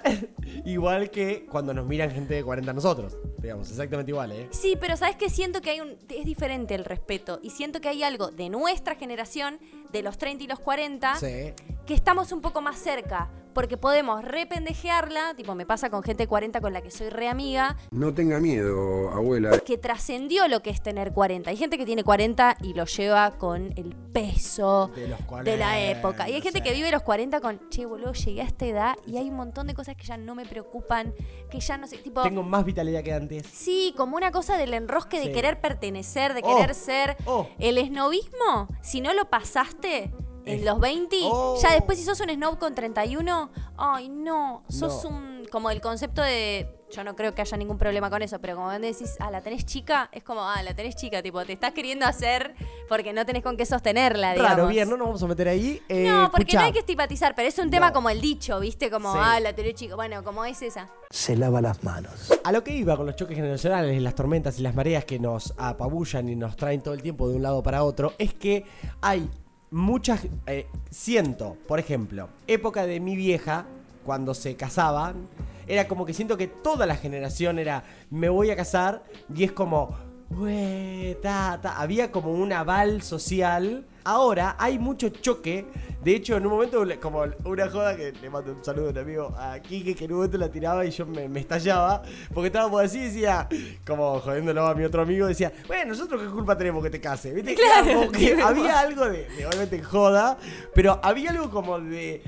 igual 0.64 1.10
que 1.10 1.46
cuando 1.46 1.74
nos 1.74 1.86
miran 1.86 2.10
gente 2.10 2.34
de 2.34 2.44
40 2.44 2.70
a 2.70 2.74
nosotros. 2.74 3.16
Digamos, 3.38 3.68
exactamente 3.70 4.10
igual, 4.12 4.32
¿eh? 4.32 4.48
Sí, 4.50 4.76
pero 4.80 4.96
sabes 4.96 5.16
que 5.16 5.28
siento 5.28 5.60
que 5.60 5.70
hay 5.70 5.80
un 5.80 5.96
es 6.08 6.24
diferente 6.24 6.74
el 6.74 6.84
respeto 6.84 7.40
y 7.42 7.50
siento 7.50 7.80
que 7.80 7.88
hay 7.88 8.02
algo 8.02 8.30
de 8.30 8.48
nuestra 8.48 8.94
generación, 8.94 9.58
de 9.92 10.02
los 10.02 10.18
30 10.18 10.44
y 10.44 10.46
los 10.46 10.60
40, 10.60 11.16
Sí. 11.16 11.52
que 11.86 11.94
estamos 11.94 12.30
un 12.32 12.40
poco 12.40 12.60
más 12.60 12.78
cerca, 12.78 13.30
porque 13.52 13.76
podemos 13.76 14.24
rependejearla, 14.24 15.34
tipo 15.34 15.54
me 15.54 15.66
pasa 15.66 15.90
con 15.90 16.02
gente 16.02 16.24
de 16.24 16.28
40 16.28 16.60
con 16.60 16.72
la 16.72 16.80
que 16.82 16.90
soy 16.90 17.08
re 17.10 17.28
amiga, 17.28 17.76
No 17.90 18.12
tenga 18.14 18.38
miedo, 18.40 19.10
abuela. 19.10 19.58
que 19.60 19.78
trascendió 19.78 20.48
lo 20.48 20.62
que 20.62 20.70
es 20.70 20.82
tener 20.82 21.12
40. 21.12 21.50
Hay 21.50 21.56
gente 21.56 21.78
que 21.78 21.84
tiene 21.86 22.04
40 22.04 22.56
y 22.62 22.74
lo 22.74 22.84
lleva 22.86 23.32
con 23.38 23.72
el 23.76 23.94
peso 24.12 24.90
De 24.94 25.08
los 25.08 25.18
de 25.18 25.24
la 25.24 25.26
40, 25.26 25.80
época. 25.80 26.28
Y 26.28 26.34
hay 26.34 26.40
gente 26.42 26.58
sí. 26.60 26.64
que 26.64 26.72
vive 26.72 26.90
los 26.90 27.02
40 27.02 27.40
con, 27.40 27.60
che, 27.70 27.86
boludo, 27.86 28.12
llegué 28.12 28.42
a 28.42 28.44
esta 28.44 28.66
edad 28.66 28.94
y 29.06 29.16
hay 29.16 29.28
un 29.28 29.36
montón 29.36 29.66
de 29.66 29.74
cosas 29.74 29.96
que 29.96 30.04
ya 30.04 30.16
no 30.16 30.34
me 30.34 30.44
preocupan, 30.46 31.14
que 31.50 31.60
ya 31.60 31.76
no 31.78 31.86
sé, 31.86 31.98
tipo... 31.98 32.22
Tengo 32.22 32.42
más 32.42 32.64
vitalidad 32.64 33.02
que 33.02 33.12
antes. 33.12 33.46
Sí, 33.52 33.94
como 33.96 34.16
una 34.16 34.30
cosa 34.30 34.56
del 34.56 34.74
enrosque 34.74 35.18
de 35.20 35.32
querer 35.32 35.60
pertenecer, 35.60 36.34
de 36.34 36.42
Oh, 36.44 36.56
querer 36.56 36.74
ser. 36.74 37.16
oh. 37.26 37.48
El 37.58 37.78
esnobismo, 37.78 38.68
si 38.82 39.00
no 39.00 39.14
lo 39.14 39.26
pasaste 39.30 40.12
en 40.44 40.64
los 40.64 40.80
20, 40.80 41.16
oh. 41.24 41.58
ya 41.62 41.72
después 41.72 41.98
si 41.98 42.04
sos 42.04 42.20
un 42.20 42.30
snob 42.30 42.58
con 42.58 42.74
31, 42.74 43.50
ay 43.76 44.08
no, 44.08 44.62
sos 44.68 45.04
No. 45.04 45.10
un... 45.10 45.32
Como 45.50 45.68
el 45.70 45.82
concepto 45.82 46.22
de... 46.22 46.78
Yo 46.92 47.04
no 47.04 47.14
creo 47.16 47.34
que 47.34 47.40
haya 47.42 47.56
ningún 47.58 47.76
problema 47.78 48.08
con 48.10 48.20
eso, 48.22 48.38
pero 48.38 48.54
como 48.54 48.68
vos 48.70 48.80
decís, 48.80 49.16
ah, 49.18 49.30
la 49.30 49.40
tenés 49.42 49.64
chica, 49.66 50.08
es 50.12 50.22
como, 50.22 50.42
ah, 50.42 50.62
la 50.62 50.74
tenés 50.74 50.94
chica, 50.94 51.22
tipo, 51.22 51.42
te 51.44 51.52
estás 51.54 51.72
queriendo 51.72 52.06
hacer 52.06 52.54
porque 52.88 53.12
no 53.14 53.24
tenés 53.26 53.42
con 53.42 53.56
qué 53.56 53.64
sostenerla, 53.66 54.32
digamos. 54.32 54.56
Raro, 54.56 54.68
bien, 54.68 54.88
no 54.88 54.96
nos 54.98 55.06
vamos 55.08 55.22
a 55.22 55.26
meter 55.26 55.48
ahí. 55.48 55.80
Eh, 55.88 56.06
No, 56.08 56.30
porque 56.30 56.42
escuchá. 56.42 56.58
no 56.60 56.64
hay 56.66 56.72
que 56.72 56.78
estigmatizar, 56.80 57.34
pero 57.34 57.48
es 57.48 57.58
un 57.58 57.70
tema 57.70 57.88
No. 57.88 57.92
como 57.94 58.10
el 58.10 58.20
dicho, 58.20 58.60
¿viste? 58.60 58.90
Como, 58.90 59.12
Sí. 59.12 59.18
ah, 59.22 59.40
la 59.40 59.54
tenés 59.54 59.74
chica. 59.74 59.94
Bueno, 59.94 60.22
como 60.22 60.44
es 60.44 60.60
esa. 60.62 60.88
Se 61.10 61.34
lava 61.36 61.60
las 61.62 61.82
manos. 61.82 62.30
A 62.44 62.52
lo 62.52 62.62
que 62.62 62.74
iba 62.74 62.94
con 62.96 63.06
los 63.06 63.16
choques 63.16 63.36
generacionales, 63.36 64.00
las 64.02 64.14
tormentas 64.14 64.58
y 64.58 64.62
las 64.62 64.74
mareas 64.74 65.04
que 65.06 65.18
nos 65.18 65.54
apabullan 65.58 66.28
y 66.28 66.36
nos 66.36 66.56
traen 66.56 66.82
todo 66.82 66.92
el 66.94 67.02
tiempo 67.02 67.28
de 67.28 67.36
un 67.36 67.42
lado 67.42 67.62
para 67.62 67.84
otro, 67.84 68.12
es 68.18 68.32
que 68.34 68.64
hay 69.00 69.28
muchas... 69.72 70.20
eh, 70.46 70.66
siento, 70.90 71.56
por 71.66 71.80
ejemplo, 71.80 72.28
época 72.46 72.86
de 72.86 73.00
mi 73.00 73.16
vieja, 73.16 73.66
cuando 74.04 74.34
se 74.34 74.54
casaban, 74.54 75.28
era 75.66 75.88
como 75.88 76.06
que 76.06 76.14
siento 76.14 76.36
que 76.36 76.46
toda 76.46 76.86
la 76.86 76.94
generación 76.96 77.58
era, 77.58 77.82
me 78.10 78.28
voy 78.28 78.50
a 78.50 78.56
casar, 78.56 79.02
y 79.34 79.44
es 79.44 79.52
como, 79.52 79.96
"Bue, 80.28 81.18
ta, 81.22 81.58
ta". 81.60 81.80
había 81.80 82.12
como 82.12 82.32
un 82.32 82.52
aval 82.52 83.02
social. 83.02 83.84
Ahora 84.04 84.56
hay 84.58 84.78
mucho 84.78 85.08
choque. 85.08 85.66
De 86.02 86.16
hecho, 86.16 86.36
en 86.36 86.44
un 86.46 86.52
momento, 86.52 86.84
como 87.00 87.24
una 87.44 87.70
joda 87.70 87.94
que 87.96 88.12
le 88.12 88.28
mando 88.28 88.52
un 88.52 88.64
saludo 88.64 88.88
a 88.88 88.90
un 88.90 88.98
amigo 88.98 89.34
a 89.38 89.58
Kike, 89.60 89.94
que 89.94 90.04
en 90.06 90.10
un 90.12 90.16
momento 90.18 90.36
la 90.38 90.50
tiraba 90.50 90.84
y 90.84 90.90
yo 90.90 91.06
me, 91.06 91.28
me 91.28 91.38
estallaba. 91.40 92.02
Porque 92.34 92.48
estábamos 92.48 92.82
así 92.82 92.98
y 92.98 93.04
decía, 93.04 93.48
como 93.86 94.18
jodiéndolo 94.18 94.66
a 94.66 94.74
mi 94.74 94.84
otro 94.84 95.02
amigo, 95.02 95.26
decía, 95.28 95.52
bueno, 95.68 95.90
nosotros 95.92 96.20
qué 96.22 96.28
culpa 96.28 96.58
tenemos 96.58 96.82
que 96.82 96.90
te 96.90 97.00
case. 97.00 97.32
¿Viste? 97.32 97.54
Claro, 97.54 98.00
Como 98.00 98.12
que 98.12 98.18
qué 98.34 98.42
había 98.42 98.80
algo 98.80 99.08
de, 99.08 99.28
de, 99.28 99.46
obviamente, 99.46 99.80
joda, 99.82 100.36
pero 100.74 100.98
había 101.02 101.30
algo 101.30 101.50
como 101.50 101.78
de. 101.78 102.22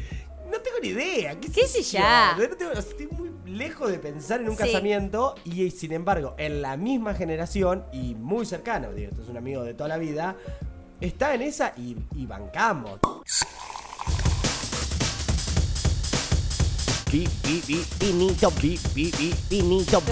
No 0.50 0.60
tengo 0.60 0.76
ni 0.80 0.88
idea. 0.88 1.40
¿Qué, 1.40 1.50
¿Qué 1.50 1.66
sé 1.66 1.82
ya? 1.82 2.36
No 2.38 2.56
tengo- 2.56 2.72
estoy 2.72 3.08
muy 3.08 3.30
lejos 3.44 3.90
de 3.90 3.98
pensar 3.98 4.40
en 4.40 4.48
un 4.50 4.56
Sí. 4.56 4.62
casamiento 4.62 5.34
y 5.44 5.70
sin 5.72 5.90
embargo, 5.92 6.34
en 6.38 6.62
la 6.62 6.76
misma 6.76 7.14
generación 7.14 7.84
y 7.92 8.14
muy 8.14 8.46
cercano, 8.46 8.92
digo, 8.92 9.10
esto 9.10 9.22
es 9.22 9.28
un 9.28 9.36
amigo 9.36 9.64
de 9.64 9.74
toda 9.74 9.88
la 9.88 9.96
vida, 9.98 10.36
está 11.04 11.34
en 11.34 11.42
esa 11.42 11.72
y, 11.76 11.96
y 12.14 12.26
bancamos. 12.26 13.00
Vinito, 17.10 18.50
vinito. 19.48 20.02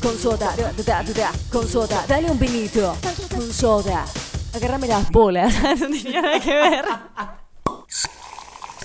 Con 0.00 0.16
soda, 0.18 0.54
con 1.52 1.68
soda. 1.68 2.04
Dale 2.08 2.30
un 2.30 2.38
vinito. 2.38 2.96
Con 3.30 3.52
soda. 3.52 4.06
Agárrame 4.54 4.86
las 4.86 5.10
bolas. 5.10 5.54
no 5.78 5.88
tenía 5.88 6.22
nada 6.22 6.40
que 6.40 6.54
ver. 6.54 6.84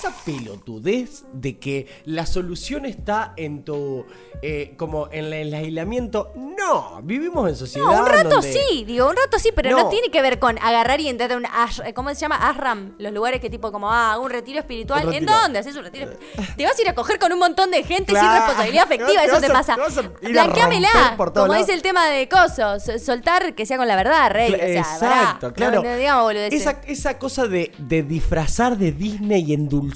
Esa 0.01 0.11
pelotudez 0.25 1.25
de 1.33 1.59
que 1.59 1.87
la 2.05 2.25
solución 2.25 2.85
está 2.85 3.33
en 3.37 3.63
tu. 3.63 4.05
eh, 4.43 4.73
como 4.77 5.07
en 5.11 5.31
el 5.31 5.53
aislamiento. 5.53 6.31
No, 6.35 6.99
vivimos 7.03 7.47
en 7.47 7.55
sociedad. 7.55 7.85
No, 7.85 7.99
un 7.99 8.05
rato 8.07 8.29
donde- 8.29 8.51
sí, 8.53 8.83
digo, 8.85 9.07
un 9.07 9.15
rato 9.15 9.37
sí, 9.37 9.51
pero 9.55 9.69
no. 9.69 9.83
No. 9.83 9.89
tiene 9.89 10.09
que 10.09 10.19
ver 10.23 10.39
con 10.39 10.57
agarrar 10.57 10.99
y 10.99 11.09
entrar 11.09 11.31
a 11.33 11.37
un 11.37 11.45
ash- 11.45 11.93
¿cómo 11.93 12.09
se 12.09 12.15
llama? 12.15 12.37
Ashram, 12.49 12.93
los 12.97 13.13
lugares 13.13 13.39
que 13.39 13.49
tipo 13.51 13.71
como, 13.71 13.91
ah, 13.91 14.17
un 14.19 14.31
retiro 14.31 14.57
espiritual. 14.59 15.05
Un 15.07 15.13
¿En 15.13 15.25
dónde 15.27 15.59
haces 15.59 15.75
un 15.75 15.83
retiro? 15.83 16.09
Te 16.57 16.65
vas 16.65 16.77
a 16.77 16.81
ir 16.81 16.89
a 16.89 16.95
coger 16.95 17.19
con 17.19 17.31
un 17.31 17.37
montón 17.39 17.69
de 17.69 17.83
gente 17.83 18.13
sin 18.13 18.31
responsabilidad 18.31 18.83
afectiva, 18.85 19.21
Te 19.21 19.27
eso 19.27 19.39
te 19.41 19.49
pasa. 19.49 19.77
Blanqueamela, 20.21 21.15
como 21.33 21.53
dice 21.53 21.73
el 21.73 21.81
tema 21.83 22.07
de 22.07 22.27
cosos, 22.27 22.83
soltar 23.03 23.53
que 23.53 23.65
sea 23.67 23.77
con 23.77 23.87
la 23.87 23.95
verdad, 23.95 24.31
rey. 24.31 24.53
O 24.53 24.57
sea, 24.57 24.79
Exacto, 24.79 25.39
pará, 25.41 25.53
claro. 25.53 25.83
No, 25.83 25.95
digamos 25.95 26.33
esa, 26.35 26.81
esa 26.87 27.19
cosa 27.19 27.47
de, 27.47 27.71
de 27.77 28.01
disfrazar 28.03 28.77
de 28.77 28.91
Disney 28.91 29.43
y 29.47 29.53
endulzar 29.53 29.90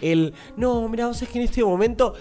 el. 0.00 0.34
No, 0.56 0.88
mira, 0.88 1.06
vos 1.06 1.16
sabés 1.18 1.32
que 1.32 1.38
en 1.38 1.44
este 1.44 1.64
momento. 1.64 2.14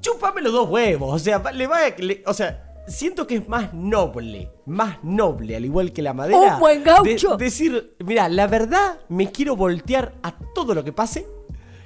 Chúpame 0.00 0.40
los 0.42 0.52
dos 0.52 0.68
huevos. 0.68 1.14
O 1.14 1.18
sea, 1.18 1.38
va- 1.38 1.52
le 1.52 1.66
va 1.66 1.78
a- 1.86 1.90
le- 1.98 2.22
o 2.26 2.34
sea. 2.34 2.68
Siento 2.88 3.28
que 3.28 3.36
es 3.36 3.48
más 3.48 3.72
noble, 3.72 4.50
más 4.66 4.98
noble, 5.04 5.54
al 5.54 5.64
igual 5.64 5.92
que 5.92 6.02
la 6.02 6.12
madera. 6.14 6.54
Un 6.54 6.58
buen 6.60 6.82
gaucho. 6.82 7.36
de- 7.36 7.44
decir, 7.44 7.94
mira, 8.04 8.28
la 8.28 8.48
verdad, 8.48 8.98
me 9.08 9.30
quiero 9.30 9.54
voltear 9.54 10.12
a 10.24 10.34
todo 10.52 10.74
lo 10.74 10.82
que 10.82 10.92
pase. 10.92 11.24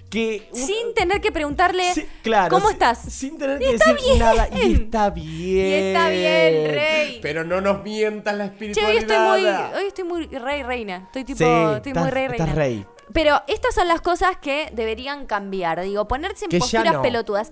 Que 0.08 0.48
un- 0.52 0.58
Sin 0.58 0.94
tener 0.94 1.20
que 1.20 1.30
preguntarle, 1.32 1.92
Sí, 1.92 2.06
claro, 2.22 2.48
¿cómo 2.56 2.68
sin- 2.68 2.72
estás? 2.74 2.98
Sin 3.12 3.36
tener 3.36 3.58
que 3.58 3.72
está 3.74 3.92
decir 3.92 4.06
bien. 4.08 4.18
nada. 4.20 4.48
Y 4.50 4.72
está 4.72 5.10
bien. 5.10 5.26
Y 5.66 5.72
está 5.72 6.08
bien, 6.08 6.74
rey. 6.74 7.18
Pero 7.20 7.44
no 7.44 7.60
nos 7.60 7.82
mientas 7.82 8.34
la 8.34 8.46
Che, 8.46 8.52
espiritualidad. 8.52 8.94
hoy 8.94 8.98
estoy 8.98 9.18
muy, 9.18 9.78
hoy 9.82 9.86
estoy 9.88 10.04
muy 10.04 10.26
rey 10.38 10.62
reina. 10.62 10.96
Estoy 11.06 11.24
tipo, 11.24 11.38
Sí, 11.38 11.44
estoy 11.44 11.90
estás- 11.90 12.02
muy 12.04 12.10
rey 12.10 12.28
reina. 12.28 12.44
estás 12.44 12.56
rey. 12.56 12.86
Pero 13.12 13.40
estas 13.46 13.74
son 13.74 13.88
las 13.88 14.00
cosas 14.00 14.36
que 14.40 14.70
deberían 14.74 15.26
cambiar. 15.26 15.80
Digo, 15.82 16.06
ponerse 16.08 16.46
en 16.46 16.50
Que 16.50 16.58
posturas 16.58 16.94
no. 16.94 17.02
pelotudas. 17.02 17.50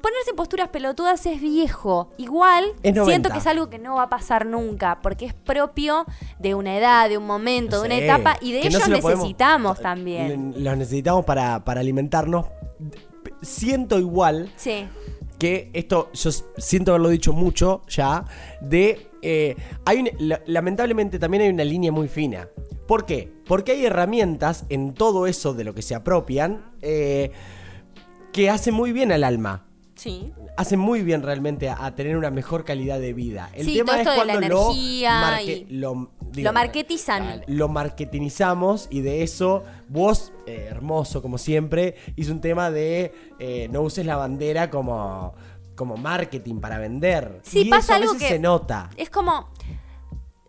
Ponerse 0.00 0.30
en 0.30 0.36
posturas 0.36 0.68
pelotudas 0.68 1.24
es 1.24 1.40
viejo. 1.40 2.10
Igual 2.18 2.64
Es 2.82 2.94
90. 2.94 3.04
siento 3.06 3.30
que 3.30 3.38
es 3.38 3.46
algo 3.46 3.70
que 3.70 3.78
no 3.78 3.94
va 3.96 4.02
a 4.02 4.08
pasar 4.10 4.44
nunca, 4.44 5.00
porque 5.02 5.24
es 5.24 5.32
propio 5.32 6.04
de 6.38 6.54
una 6.54 6.76
edad, 6.76 7.08
de 7.08 7.16
un 7.16 7.26
momento, 7.26 7.80
de 7.80 7.86
una 7.86 7.96
etapa, 7.96 8.36
y 8.42 8.52
de 8.52 8.60
no 8.60 8.66
ellos 8.66 8.82
podemos- 8.82 9.04
necesitamos 9.14 9.80
también. 9.80 10.52
Le- 10.52 10.60
Los 10.60 10.76
necesitamos 10.76 11.24
para, 11.24 11.64
para 11.64 11.80
alimentarnos. 11.80 12.46
Siento 13.40 13.98
igual 13.98 14.52
Sí. 14.56 14.86
que 15.38 15.70
esto, 15.72 16.10
yo 16.12 16.30
siento 16.58 16.92
haberlo 16.92 17.08
dicho 17.08 17.32
mucho 17.32 17.82
ya, 17.88 18.24
de... 18.60 19.10
eh, 19.24 19.56
hay 19.84 19.98
un- 20.00 20.10
lamentablemente 20.46 21.18
también 21.18 21.42
hay 21.44 21.48
una 21.48 21.64
línea 21.64 21.90
muy 21.90 22.06
fina. 22.08 22.48
¿Por 22.86 23.06
qué? 23.06 23.32
Porque 23.46 23.72
hay 23.72 23.86
herramientas 23.86 24.64
en 24.68 24.92
todo 24.94 25.26
eso 25.26 25.54
de 25.54 25.64
lo 25.64 25.74
que 25.74 25.82
se 25.82 25.94
apropian 25.94 26.72
eh, 26.82 27.30
que 28.32 28.50
hacen 28.50 28.74
muy 28.74 28.92
bien 28.92 29.10
al 29.12 29.24
alma. 29.24 29.66
Sí. 29.96 30.32
hacen 30.56 30.80
muy 30.80 31.02
bien 31.02 31.22
realmente 31.22 31.68
a, 31.68 31.84
a 31.86 31.94
tener 31.94 32.16
una 32.16 32.30
mejor 32.30 32.64
calidad 32.64 32.98
de 33.00 33.12
vida. 33.12 33.48
El 33.54 33.64
Sí, 33.66 33.74
tema 33.74 33.92
todo 33.92 34.00
es 34.02 34.06
esto 34.08 34.10
de 34.20 34.26
la 34.26 34.32
cuando 34.34 34.48
lo, 34.48 34.64
energía 34.72 35.20
marque- 35.20 35.66
y- 35.68 35.74
lo, 35.76 36.10
Lo 36.34 36.52
marketizan. 36.52 37.42
Lo 37.46 37.68
marketinizamos 37.68 38.88
y 38.90 39.00
de 39.00 39.22
eso 39.22 39.62
vos, 39.88 40.32
eh, 40.46 40.66
hermoso 40.70 41.22
como 41.22 41.38
siempre, 41.38 41.94
hizo 42.16 42.32
un 42.32 42.40
tema 42.40 42.70
de 42.70 43.12
no 43.70 43.82
uses 43.82 44.04
la 44.04 44.16
bandera 44.16 44.68
como, 44.68 45.34
como 45.74 45.96
marketing 45.96 46.60
para 46.60 46.78
vender. 46.78 47.40
Sí, 47.42 47.60
y 47.62 47.70
pasa 47.70 47.82
eso 47.82 47.92
a 47.92 47.96
algo 47.96 48.12
veces 48.14 48.28
que- 48.28 48.34
se 48.34 48.40
nota. 48.40 48.90
Es 48.96 49.10
como. 49.10 49.48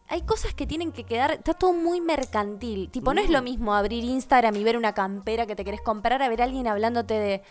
Hay 0.07 0.21
cosas 0.21 0.53
que 0.53 0.67
tienen 0.67 0.91
que 0.91 1.03
quedar. 1.03 1.31
Está 1.31 1.55
todo 1.55 1.73
muy 1.73 1.99
mercantil. 1.99 2.89
Tipo, 2.91 3.13
no 3.15 3.21
es 3.21 3.29
Mm. 3.29 3.33
lo 3.33 3.41
mismo 3.41 3.73
abrir 3.73 4.03
Instagram 4.03 4.55
y 4.55 4.63
ver 4.63 4.77
una 4.77 4.93
campera 4.93 5.47
que 5.47 5.55
te 5.55 5.65
querés 5.65 5.81
comprar 5.81 6.21
a 6.21 6.29
ver 6.29 6.41
a 6.41 6.45
alguien 6.45 6.67
hablándote 6.67 7.15
de. 7.15 7.41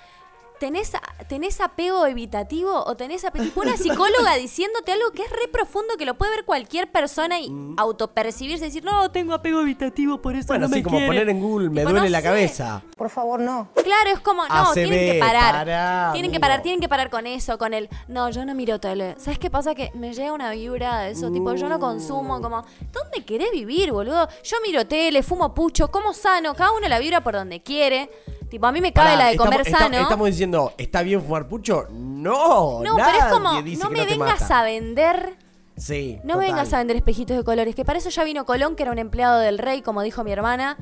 ¿Tenés, 0.64 0.92
¿Tenés 1.28 1.60
apego 1.60 2.06
evitativo 2.06 2.72
o 2.86 2.96
tenés 2.96 3.22
ape- 3.22 3.42
tipo 3.42 3.60
una 3.60 3.76
psicóloga 3.76 4.34
diciéndote 4.40 4.92
algo 4.92 5.10
que 5.10 5.20
es 5.20 5.28
re 5.30 5.46
profundo 5.52 5.98
que 5.98 6.06
lo 6.06 6.14
puede 6.16 6.36
ver 6.36 6.46
cualquier 6.46 6.90
persona 6.90 7.38
y 7.38 7.50
Mm. 7.50 7.74
autopercibirse 7.78 8.64
y 8.64 8.68
decir, 8.68 8.82
no, 8.82 9.10
tengo 9.10 9.34
apego 9.34 9.60
evitativo, 9.60 10.22
por 10.22 10.34
eso 10.36 10.46
Bueno, 10.46 10.62
no 10.62 10.68
me 10.70 10.76
así 10.76 10.82
como 10.82 10.96
quiere"? 10.96 11.06
poner 11.12 11.28
en 11.28 11.40
Google 11.42 11.68
me 11.68 11.82
Tipo, 11.82 11.90
duele 11.90 12.06
no 12.06 12.10
la 12.12 12.18
sé. 12.20 12.24
cabeza. 12.24 12.82
Por 12.96 13.10
favor, 13.10 13.40
no. 13.40 13.68
Claro, 13.74 14.10
es 14.10 14.20
como, 14.20 14.46
no, 14.46 14.54
ACB, 14.54 14.72
tienen 14.74 15.12
que 15.12 15.18
parar. 15.20 15.52
pará, 15.52 16.10
tienen 16.14 16.30
que 16.30 16.36
amigo. 16.38 16.40
parar, 16.40 16.62
tienen 16.62 16.80
que 16.80 16.88
parar 16.88 17.10
con 17.10 17.26
eso, 17.26 17.58
con 17.58 17.74
el, 17.74 17.90
no, 18.08 18.30
yo 18.30 18.46
no 18.46 18.54
miro 18.54 18.80
tele. 18.80 19.16
¿Sabes 19.18 19.38
qué 19.38 19.50
pasa? 19.50 19.74
Que 19.74 19.90
me 19.94 20.14
llega 20.14 20.32
una 20.32 20.50
vibra 20.50 21.00
de 21.00 21.10
eso, 21.10 21.30
tipo, 21.30 21.52
yo 21.54 21.68
no 21.68 21.78
consumo, 21.78 22.40
como, 22.40 22.64
¿dónde 22.90 23.22
querés 23.26 23.50
vivir, 23.52 23.92
boludo? 23.92 24.26
Yo 24.42 24.56
miro 24.66 24.86
tele, 24.86 25.22
fumo 25.22 25.52
pucho, 25.52 25.90
como 25.90 26.14
sano, 26.14 26.54
cada 26.54 26.72
uno 26.72 26.88
la 26.88 26.98
vibra 26.98 27.22
por 27.22 27.34
donde 27.34 27.62
quiere. 27.62 28.10
Tipo, 28.54 28.68
a 28.68 28.70
mí 28.72 28.80
me 28.80 28.92
cabe 28.92 29.08
Pará, 29.08 29.18
la 29.18 29.24
de 29.26 29.32
estamos- 29.32 29.50
comer 29.56 29.68
sano. 29.68 29.98
Estamos 29.98 30.26
diciendo, 30.28 30.72
¿está 30.78 31.02
bien 31.02 31.20
fumar 31.20 31.48
pucho? 31.48 31.88
No, 31.90 32.80
no, 32.84 32.94
pero 32.94 33.08
es 33.18 33.24
como, 33.24 33.60
dice 33.62 33.82
no 33.82 33.88
que 33.90 33.96
me 33.96 34.04
te 34.06 34.10
vengas 34.12 34.42
mata. 34.42 34.60
a 34.60 34.62
vender. 34.62 35.36
Sí, 35.76 36.20
No 36.22 36.36
me 36.36 36.44
total. 36.44 36.46
vengas 36.52 36.72
a 36.72 36.78
vender 36.78 36.96
espejitos 36.98 37.36
de 37.36 37.42
colores, 37.42 37.74
que 37.74 37.84
para 37.84 37.98
eso 37.98 38.10
ya 38.10 38.22
vino 38.22 38.44
Colón, 38.46 38.76
que 38.76 38.84
era 38.84 38.92
un 38.92 39.00
empleado 39.00 39.40
del 39.40 39.58
rey, 39.58 39.82
como 39.82 40.02
dijo 40.02 40.22
mi 40.22 40.30
hermana. 40.30 40.76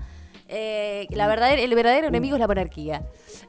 Eh, 0.55 1.07
la 1.11 1.27
verdadera, 1.29 1.63
el 1.63 1.75
verdadero 1.75 2.09
enemigo 2.09 2.37
es 2.37 2.41
la 2.41 2.47
monarquía. 2.47 3.03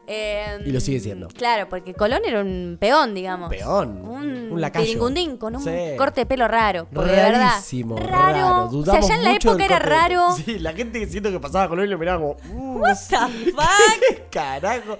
Eh, 0.08 0.60
Y 0.66 0.72
lo 0.72 0.80
sigue 0.80 1.02
siendo. 1.02 1.28
Claro, 1.28 1.68
porque 1.68 1.94
Colón 1.94 2.22
era 2.26 2.40
un 2.40 2.78
peón, 2.80 3.14
digamos. 3.14 3.50
Peón, 3.50 4.02
Un, 4.08 4.52
un 4.54 4.62
lacayo. 4.62 4.98
con 5.38 5.56
un 5.58 5.64
Sí. 5.64 5.72
corte 5.98 6.22
de 6.22 6.26
pelo 6.26 6.48
raro. 6.48 6.88
Porque 6.94 7.12
de 7.12 7.18
verdad. 7.18 7.50
Rarísimo, 7.56 7.98
Raro. 7.98 8.08
raro. 8.08 8.48
o 8.48 8.60
sea, 8.62 8.68
Dudamos 8.72 9.08
ya 9.10 9.16
en 9.16 9.24
la 9.26 9.32
mucho 9.32 9.50
época 9.50 9.66
era 9.66 9.80
raro. 9.80 10.36
Sí, 10.38 10.60
la 10.60 10.72
gente 10.72 11.00
que 11.00 11.08
siento 11.08 11.30
que 11.30 11.40
pasaba 11.42 11.68
con 11.68 11.80
él 11.82 11.90
lo 11.90 11.98
miraba 11.98 12.20
como. 12.22 12.38
"Mm, 12.54 12.78
What 12.82 12.98
the 13.10 13.18
fuck? 13.52 14.30
Carajo. 14.32 14.98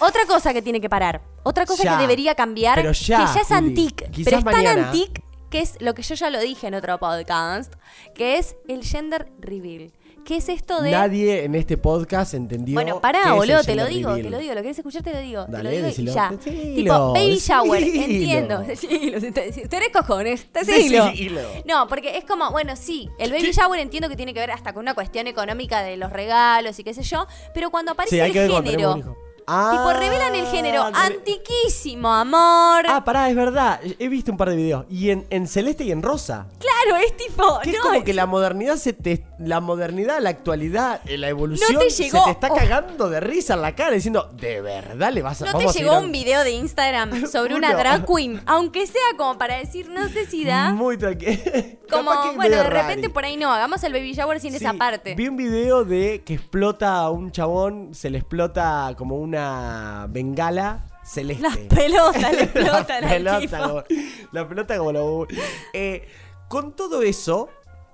Otra 0.00 0.26
cosa 0.26 0.52
que 0.52 0.62
tiene 0.62 0.80
que 0.80 0.88
parar. 0.90 1.22
Otra 1.42 1.64
cosa 1.66 1.82
Ya. 1.82 1.96
que 1.96 2.02
debería 2.02 2.34
cambiar. 2.34 2.76
Pero 2.76 2.92
ya, 2.92 3.26
que 3.26 3.34
ya 3.34 3.40
es 3.40 3.50
antique. 3.50 4.08
Pero 4.24 4.38
es 4.38 4.44
tan 4.44 4.44
mañana- 4.44 4.86
antique 4.86 5.22
que 5.50 5.60
es 5.60 5.80
lo 5.80 5.94
que 5.94 6.02
yo 6.02 6.14
ya 6.16 6.28
lo 6.28 6.38
dije 6.40 6.66
en 6.66 6.74
otro 6.74 6.98
podcast. 6.98 7.72
Que 8.14 8.36
es 8.38 8.56
el 8.68 8.84
gender 8.84 9.32
reveal. 9.40 9.92
¿Qué 10.26 10.38
es 10.38 10.48
esto 10.48 10.82
de. 10.82 10.90
Nadie 10.90 11.44
en 11.44 11.54
este 11.54 11.76
podcast 11.78 12.34
entendió. 12.34 12.74
Bueno, 12.74 13.00
pará, 13.00 13.32
boludo, 13.34 13.62
te 13.62 13.76
lo 13.76 13.86
digo, 13.86 14.12
te 14.16 14.28
lo 14.28 14.38
digo. 14.38 14.54
¿Lo 14.54 14.60
querés 14.62 14.76
escuchar? 14.78 15.04
Te 15.04 15.12
lo 15.12 15.20
digo. 15.20 15.46
te 15.46 15.52
Dale, 15.52 15.62
lo 15.64 15.70
digo 15.88 16.02
y 16.02 16.06
ya. 16.12 16.30
Decilo, 16.30 16.74
tipo, 16.74 17.12
baby 17.14 17.36
shower, 17.38 17.82
entiendo. 17.84 18.58
Decilo, 18.58 19.20
te- 19.20 19.68
tenés 19.68 19.90
cojones, 19.90 20.48
decilo. 20.52 21.12
No, 21.64 21.86
porque 21.86 22.18
es 22.18 22.24
como, 22.24 22.50
bueno, 22.50 22.74
sí, 22.74 23.08
el 23.20 23.30
baby 23.30 23.52
shower 23.52 23.78
entiendo 23.78 24.08
que 24.08 24.16
tiene 24.16 24.34
que 24.34 24.40
ver 24.40 24.50
hasta 24.50 24.72
con 24.72 24.82
una 24.82 24.94
cuestión 24.94 25.28
económica 25.28 25.82
de 25.82 25.96
los 25.96 26.10
regalos 26.12 26.76
y 26.80 26.82
qué 26.82 26.92
sé 26.92 27.04
yo, 27.04 27.28
pero 27.54 27.70
cuando 27.70 27.92
aparece 27.92 28.16
Sí, 28.16 28.20
hay 28.20 28.30
el 28.30 28.32
que 28.32 28.40
ver 28.40 28.50
género. 28.64 28.96
hijo. 28.98 29.10
Tipo, 29.10 29.22
Ah, 29.48 29.96
revelan 29.96 30.34
el 30.34 30.44
género 30.48 30.82
antiquísimo, 30.92 32.12
amor. 32.12 32.84
Ah, 32.88 33.02
pará, 33.04 33.28
es 33.30 33.36
verdad. 33.36 33.80
He 34.00 34.08
visto 34.08 34.32
un 34.32 34.36
par 34.36 34.50
de 34.50 34.56
videos. 34.56 34.86
Y 34.90 35.10
en, 35.10 35.24
en 35.30 35.46
celeste 35.46 35.84
y 35.84 35.92
en 35.92 36.02
rosa. 36.02 36.48
claro, 36.58 37.00
es 37.04 37.16
tipo. 37.16 37.60
Que 37.62 37.70
es 37.70 37.76
no, 37.76 37.82
como 37.82 37.94
es- 37.98 38.04
que 38.04 38.12
la 38.12 38.26
modernidad 38.26 38.74
se 38.76 38.92
te. 38.92 39.24
La 39.38 39.60
modernidad, 39.60 40.18
la 40.20 40.30
actualidad, 40.30 41.00
eh, 41.04 41.18
la 41.18 41.28
evolución. 41.28 41.72
No 41.74 41.80
te 41.80 41.90
llegó- 41.90 42.18
Se 42.20 42.24
te 42.24 42.30
está 42.30 42.48
oh. 42.50 42.54
cagando 42.56 43.10
de 43.10 43.20
risa 43.20 43.52
en 43.54 43.62
la 43.62 43.74
cara 43.74 43.90
diciendo, 43.92 44.30
¿de 44.34 44.62
verdad 44.62 45.12
le 45.12 45.20
vas 45.20 45.42
a 45.42 45.52
¿No 45.52 45.58
te 45.58 45.66
llegó 45.66 45.92
a- 45.92 45.98
un 45.98 46.10
video 46.10 46.42
de 46.42 46.52
Instagram 46.52 47.26
sobre 47.30 47.54
una 47.54 47.74
drag 47.74 48.06
queen? 48.06 48.40
Aunque 48.46 48.86
sea 48.86 49.02
como 49.18 49.36
para 49.36 49.58
decir, 49.58 49.90
no 49.90 50.08
sé 50.08 50.24
si 50.26 50.44
da. 50.44 50.72
Muy 50.72 50.96
tranquilo. 50.96 51.36
Como, 51.90 52.10
bueno, 52.34 52.56
de 52.56 52.64
repente 52.64 53.08
por 53.10 53.24
ahí 53.24 53.36
no, 53.36 53.52
hagamos 53.52 53.80
el 53.84 53.92
baby 53.92 54.12
shower 54.12 54.40
sin 54.40 54.50
Sí, 54.50 54.56
esa 54.56 54.72
parte. 54.72 55.14
Vi 55.14 55.28
un 55.28 55.36
video 55.36 55.84
de 55.84 56.22
que 56.24 56.34
explota 56.34 56.96
a 56.96 57.10
un 57.10 57.30
chabón, 57.30 57.94
se 57.94 58.10
le 58.10 58.18
explota 58.18 58.92
como 58.98 59.16
una 59.16 60.06
bengala 60.10 60.84
celeste. 61.04 61.42
Las 61.42 61.56
pelotas 61.58 62.32
le 62.32 62.42
explotan 62.42 63.02
la 63.02 63.10
al 63.10 63.16
pelota, 63.16 63.38
tipo. 63.40 63.56
como, 63.56 63.84
la 64.32 64.48
pelota 64.48 64.78
como 64.78 64.92
lo... 64.92 65.26
Eh, 65.72 66.08
con 66.48 66.74
todo 66.74 67.02
eso, 67.02 67.48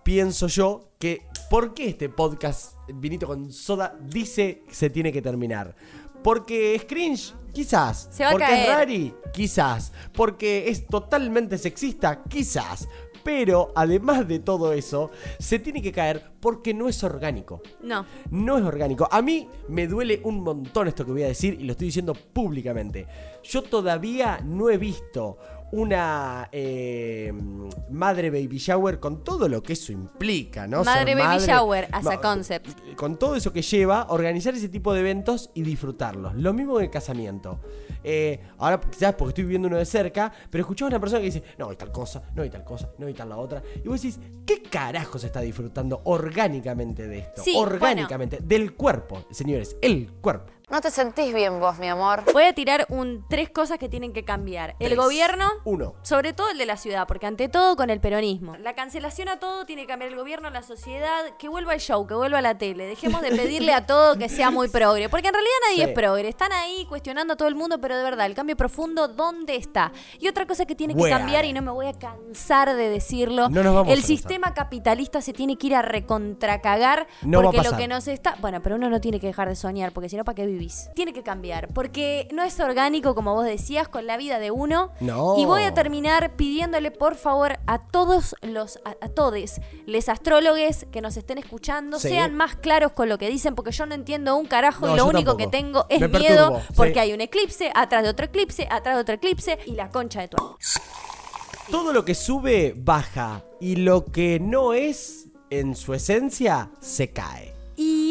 pienso 0.05 0.47
yo 0.47 0.89
que 0.99 1.21
¿por 1.53 1.75
qué 1.75 1.91
este 1.91 2.09
podcast 2.09 2.79
Vinito 2.95 3.27
con 3.27 3.53
Soda 3.53 3.95
dice 4.01 4.63
que 4.67 4.75
se 4.75 4.89
tiene 4.89 5.13
que 5.13 5.21
terminar? 5.21 5.77
Porque 6.25 6.75
es 6.75 6.87
cringe, 6.87 7.35
quizás. 7.53 8.09
Se 8.11 8.25
va 8.25 8.31
a 8.31 8.33
Porque 8.33 8.47
caer. 8.47 8.71
es 8.71 8.75
rari, 8.75 9.15
quizás. 9.35 9.93
Porque 10.15 10.71
es 10.71 10.87
totalmente 10.87 11.59
sexista, 11.59 12.23
quizás. 12.25 12.89
Pero 13.23 13.71
además 13.77 14.27
de 14.27 14.39
todo 14.39 14.73
eso, 14.73 15.11
se 15.39 15.59
tiene 15.59 15.83
que 15.83 15.93
caer 15.93 16.33
porque 16.41 16.73
no 16.73 16.89
es 16.89 17.05
orgánico. 17.05 17.61
No. 17.83 18.07
No 18.31 18.57
es 18.57 18.65
orgánico. 18.65 19.07
A 19.11 19.21
mí 19.21 19.47
me 19.69 19.87
duele 19.87 20.23
un 20.25 20.41
montón 20.41 20.89
esto 20.89 21.05
que 21.05 21.13
voy 21.13 21.25
a 21.25 21.29
decir 21.29 21.59
y 21.61 21.65
lo 21.65 21.73
estoy 21.73 21.89
diciendo 21.89 22.15
públicamente. 22.15 23.07
Yo 23.43 23.63
todavía 23.63 24.41
no 24.43 24.71
he 24.71 24.79
visto 24.79 25.37
una 25.73 26.49
eh, 26.53 27.33
madre 27.91 28.31
baby 28.31 28.59
shower 28.59 29.01
con 29.01 29.25
todo 29.25 29.49
lo 29.49 29.63
que 29.63 29.73
eso 29.73 29.91
implica, 29.91 30.67
¿no? 30.67 30.85
Madre 30.85 31.07
Ser 31.13 31.17
baby 31.17 31.27
madre- 31.27 31.47
shower 31.47 31.89
as 31.91 32.07
a 32.07 32.21
concept. 32.21 32.69
Con 32.95 33.19
todo 33.19 33.37
eso 33.37 33.53
que 33.53 33.63
lleva, 33.63 34.07
organizar 34.11 34.55
ese 34.55 34.69
tipo 34.69 34.93
de 34.93 35.01
eventos 35.01 35.51
y 35.55 35.63
disfrutarlos. 35.63 36.35
Lo 36.35 36.53
mismo 36.53 36.77
que 36.77 36.85
el 36.85 36.91
casamiento. 36.91 37.59
Eh, 38.05 38.41
ahora 38.59 38.81
quizás 38.81 39.15
porque 39.15 39.31
estoy 39.31 39.45
viviendo 39.45 39.69
uno 39.69 39.79
de 39.79 39.87
cerca, 39.87 40.31
pero 40.51 40.63
escuchaba 40.63 40.89
a 40.89 40.91
una 40.91 41.01
persona 41.01 41.21
que 41.21 41.27
dice, 41.27 41.43
no 41.57 41.71
hay 41.71 41.77
tal 41.77 41.91
cosa, 41.91 42.23
no 42.35 42.43
hay 42.43 42.51
tal 42.51 42.65
cosa, 42.65 42.91
no 42.99 43.07
hay 43.07 43.15
tal 43.15 43.29
la 43.31 43.37
otra. 43.39 43.63
Y 43.83 43.89
vos 43.89 44.03
decís, 44.03 44.21
¿qué 44.45 44.63
carajo 44.63 45.19
se 45.19 45.27
está 45.29 45.41
disfrutando 45.41 46.03
orgánicamente 46.05 47.07
de 47.09 47.19
esto? 47.21 47.43
Sí, 47.43 47.55
orgánicamente, 47.57 48.39
del 48.43 48.75
cuerpo, 48.75 49.25
señores, 49.31 49.77
el 49.81 50.11
cuerpo. 50.21 50.53
No 50.73 50.81
te 50.81 50.91
sentís 50.91 51.35
bien 51.35 51.61
vos, 51.61 51.79
mi 51.79 51.87
amor. 51.89 52.23
Voy 52.33 52.45
a 52.45 52.55
tirar 52.55 52.87
un 52.89 53.27
tres 53.29 53.51
cosas 53.51 53.77
que 53.79 53.91
tienen 53.91 54.15
que 54.15 54.25
cambiar. 54.25 54.71
El 54.79 54.87
Tres. 54.87 54.97
gobierno, 54.99 55.47
Uno. 55.65 55.93
sobre 56.01 56.33
todo 56.33 56.49
el 56.49 56.57
de 56.57 56.65
la 56.65 56.79
ciudad, 56.79 57.07
porque 57.07 57.27
ante 57.27 57.51
todo 57.51 57.77
con 57.77 57.91
el 57.91 58.01
peronismo. 58.01 58.57
La 58.57 58.75
cancelación 58.75 59.29
a 59.29 59.39
todo 59.39 59.67
tiene 59.67 59.83
que 59.83 59.89
cambiar 59.89 60.11
el 60.11 60.17
gobierno, 60.17 60.49
la 60.49 60.63
sociedad, 60.63 61.37
que 61.39 61.51
vuelva 61.51 61.75
el 61.75 61.81
show, 61.81 62.07
que 62.07 62.15
vuelva 62.15 62.41
la 62.41 62.57
tele. 62.57 62.87
Dejemos 62.87 63.21
de 63.21 63.29
pedirle 63.33 63.75
a 63.75 63.85
todo 63.85 64.17
que 64.17 64.31
sea 64.31 64.51
muy 64.51 64.71
progre, 64.71 65.11
porque 65.11 65.29
en 65.29 65.35
realidad 65.35 65.53
nadie 65.69 65.85
Sí. 65.85 65.91
es 65.91 65.95
progre. 65.95 66.27
Están 66.31 66.53
ahí 66.53 66.87
cuestionando 66.89 67.35
a 67.35 67.37
todo 67.37 67.49
el 67.49 67.55
mundo, 67.55 67.79
pero 67.79 67.95
de 67.99 68.03
verdad, 68.05 68.25
el 68.25 68.35
cambio 68.35 68.57
profundo, 68.57 69.09
¿dónde 69.09 69.57
está? 69.57 69.93
Y 70.21 70.29
otra 70.29 70.47
cosa 70.47 70.65
que 70.65 70.75
tiene 70.75 70.95
que 70.95 71.01
Where? 71.03 71.15
cambiar, 71.15 71.45
y 71.45 71.53
no 71.53 71.61
me 71.61 71.71
voy 71.71 71.85
a 71.85 71.93
cansar 71.93 72.75
de 72.75 72.89
decirlo, 72.89 73.51
No 73.51 73.63
nos 73.63 73.75
vamos 73.75 73.89
a 73.91 73.93
el 73.93 73.99
cansar. 74.01 74.07
sistema 74.17 74.55
capitalista 74.55 75.21
se 75.21 75.35
tiene 75.35 75.59
que 75.59 75.67
ir 75.67 75.75
a 75.75 75.83
recontracagar, 75.83 77.07
No 77.21 77.41
va 77.41 77.43
a 77.43 77.47
porque 77.49 77.59
lo 77.59 77.63
pasar. 77.65 77.79
que 77.79 77.89
nos 77.89 78.09
está... 78.09 78.37
Bueno, 78.41 78.63
pero 78.63 78.77
uno 78.77 78.89
no 78.89 79.03
tiene 79.03 79.21
que 79.21 79.27
dejar 79.27 79.51
de 79.51 79.55
soñar, 79.55 79.93
porque 79.93 80.09
si 80.09 80.17
no, 80.17 80.25
¿para 80.25 80.35
qué 80.37 80.47
vivís? 80.63 80.89
Tiene 80.95 81.13
que 81.13 81.23
cambiar, 81.23 81.69
porque 81.75 82.29
no 82.33 82.43
es 82.43 82.59
orgánico, 82.61 83.15
como 83.15 83.35
vos 83.35 83.45
decías, 83.45 83.89
con 83.89 84.07
la 84.07 84.17
vida 84.17 84.39
de 84.39 84.51
uno. 84.51 84.93
No. 85.01 85.37
Y 85.39 85.45
voy 85.45 85.63
a 85.65 85.75
terminar 85.75 86.37
pidiéndole, 86.37 86.91
por 86.91 87.15
favor, 87.17 87.59
a 87.67 87.79
todos 87.89 88.35
los, 88.43 88.79
a, 88.85 88.91
a 89.05 89.09
todes, 89.09 89.61
les 89.87 90.09
astrólogos 90.09 90.87
que 90.91 91.01
nos 91.01 91.17
estén 91.17 91.39
escuchando, 91.39 91.99
Sí. 91.99 92.09
sean 92.09 92.35
más 92.35 92.57
claros 92.57 92.93
con 92.93 93.09
lo 93.09 93.19
que 93.19 93.29
dicen, 93.29 93.55
porque 93.55 93.73
yo 93.73 93.87
no 93.87 93.95
entiendo 93.95 94.37
un 94.37 94.47
carajo 94.47 94.87
No, 94.87 94.95
y 94.95 94.97
lo 94.97 95.05
único 95.07 95.33
tampoco. 95.33 95.37
que 95.39 95.47
tengo 95.49 95.87
es 95.89 96.01
Me 96.01 96.09
miedo, 96.09 96.49
perturbo, 96.53 96.61
sí. 96.61 96.75
porque 96.77 97.01
hay 97.01 97.13
un 97.13 97.21
eclipse, 97.21 97.71
atrás 97.75 98.03
de 98.03 98.09
otro 98.11 98.27
eclipse, 98.27 98.67
atrás 98.71 98.97
de 98.97 99.01
otro 99.03 99.15
eclipse, 99.15 99.59
y 99.67 99.73
la 99.73 99.89
concha 99.91 100.21
de 100.21 100.29
tu... 100.29 100.37
Todo 101.71 101.93
lo 101.93 102.05
que 102.05 102.15
sube, 102.15 102.75
baja. 102.77 103.45
Y 103.61 103.77
lo 103.77 104.05
que 104.07 104.39
no 104.41 104.75
es, 104.75 105.29
en 105.49 105.75
su 105.77 105.95
esencia, 105.95 106.71
se 106.81 107.11
cae. 107.13 107.52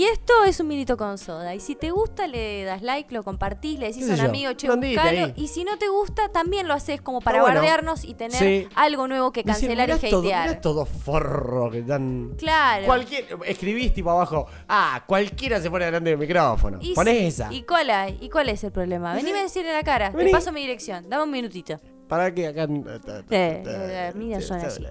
Y 0.01 0.05
esto 0.05 0.33
es 0.47 0.59
un 0.59 0.67
minito 0.67 0.97
con 0.97 1.19
soda. 1.19 1.53
Y 1.53 1.59
si 1.59 1.75
te 1.75 1.91
gusta, 1.91 2.25
le 2.25 2.63
das 2.63 2.81
like, 2.81 3.13
lo 3.13 3.21
compartís, 3.21 3.77
le 3.77 3.89
decís 3.89 4.05
¿Qué 4.05 4.13
a 4.13 4.15
un 4.15 4.19
yo? 4.21 4.29
amigo, 4.29 4.53
che, 4.53 4.67
buscalo. 4.67 5.31
Y 5.35 5.47
si 5.47 5.63
no 5.63 5.77
te 5.77 5.89
gusta, 5.89 6.29
también 6.29 6.67
lo 6.67 6.73
haces 6.73 6.99
como 7.03 7.21
para 7.21 7.41
bueno. 7.41 7.57
bardearnos 7.57 8.03
y 8.03 8.15
tener 8.15 8.39
Sí. 8.39 8.67
algo 8.73 9.07
nuevo 9.07 9.31
que 9.31 9.43
cancelar 9.43 9.89
y 9.89 9.93
mirá 9.93 10.09
todo, 10.09 10.21
hatear. 10.21 10.49
mirá 10.49 10.61
todo 10.61 10.85
forro 10.87 11.69
que 11.69 11.83
dan. 11.83 12.33
Claro. 12.35 12.87
Cualquier, 12.87 13.27
escribís 13.45 13.93
tipo 13.93 14.09
abajo, 14.09 14.47
ah, 14.67 15.03
cualquiera 15.05 15.61
se 15.61 15.69
pone 15.69 15.85
delante 15.85 16.09
del 16.09 16.17
micrófono. 16.17 16.79
Y 16.81 16.95
Ponés 16.95 17.19
sí, 17.19 17.25
esa. 17.27 17.53
¿Y 17.53 17.61
cuál 17.61 17.91
hay? 17.91 18.17
¿Y 18.21 18.29
cuál 18.31 18.49
es 18.49 18.63
el 18.63 18.71
problema? 18.71 19.13
Venime 19.13 19.37
a 19.37 19.43
decirle 19.43 19.69
en 19.69 19.75
la 19.75 19.83
cara. 19.83 20.09
Vení. 20.09 20.31
Te 20.31 20.35
paso 20.35 20.51
mi 20.51 20.61
dirección. 20.61 21.07
Dame 21.11 21.25
un 21.25 21.29
minutito. 21.31 21.79
Para 22.07 22.33
que 22.33 22.47
acá. 22.47 22.63
Eh, 22.63 23.63
eh, 23.67 24.11
mira, 24.15 24.41
son 24.41 24.61
así. 24.61 24.83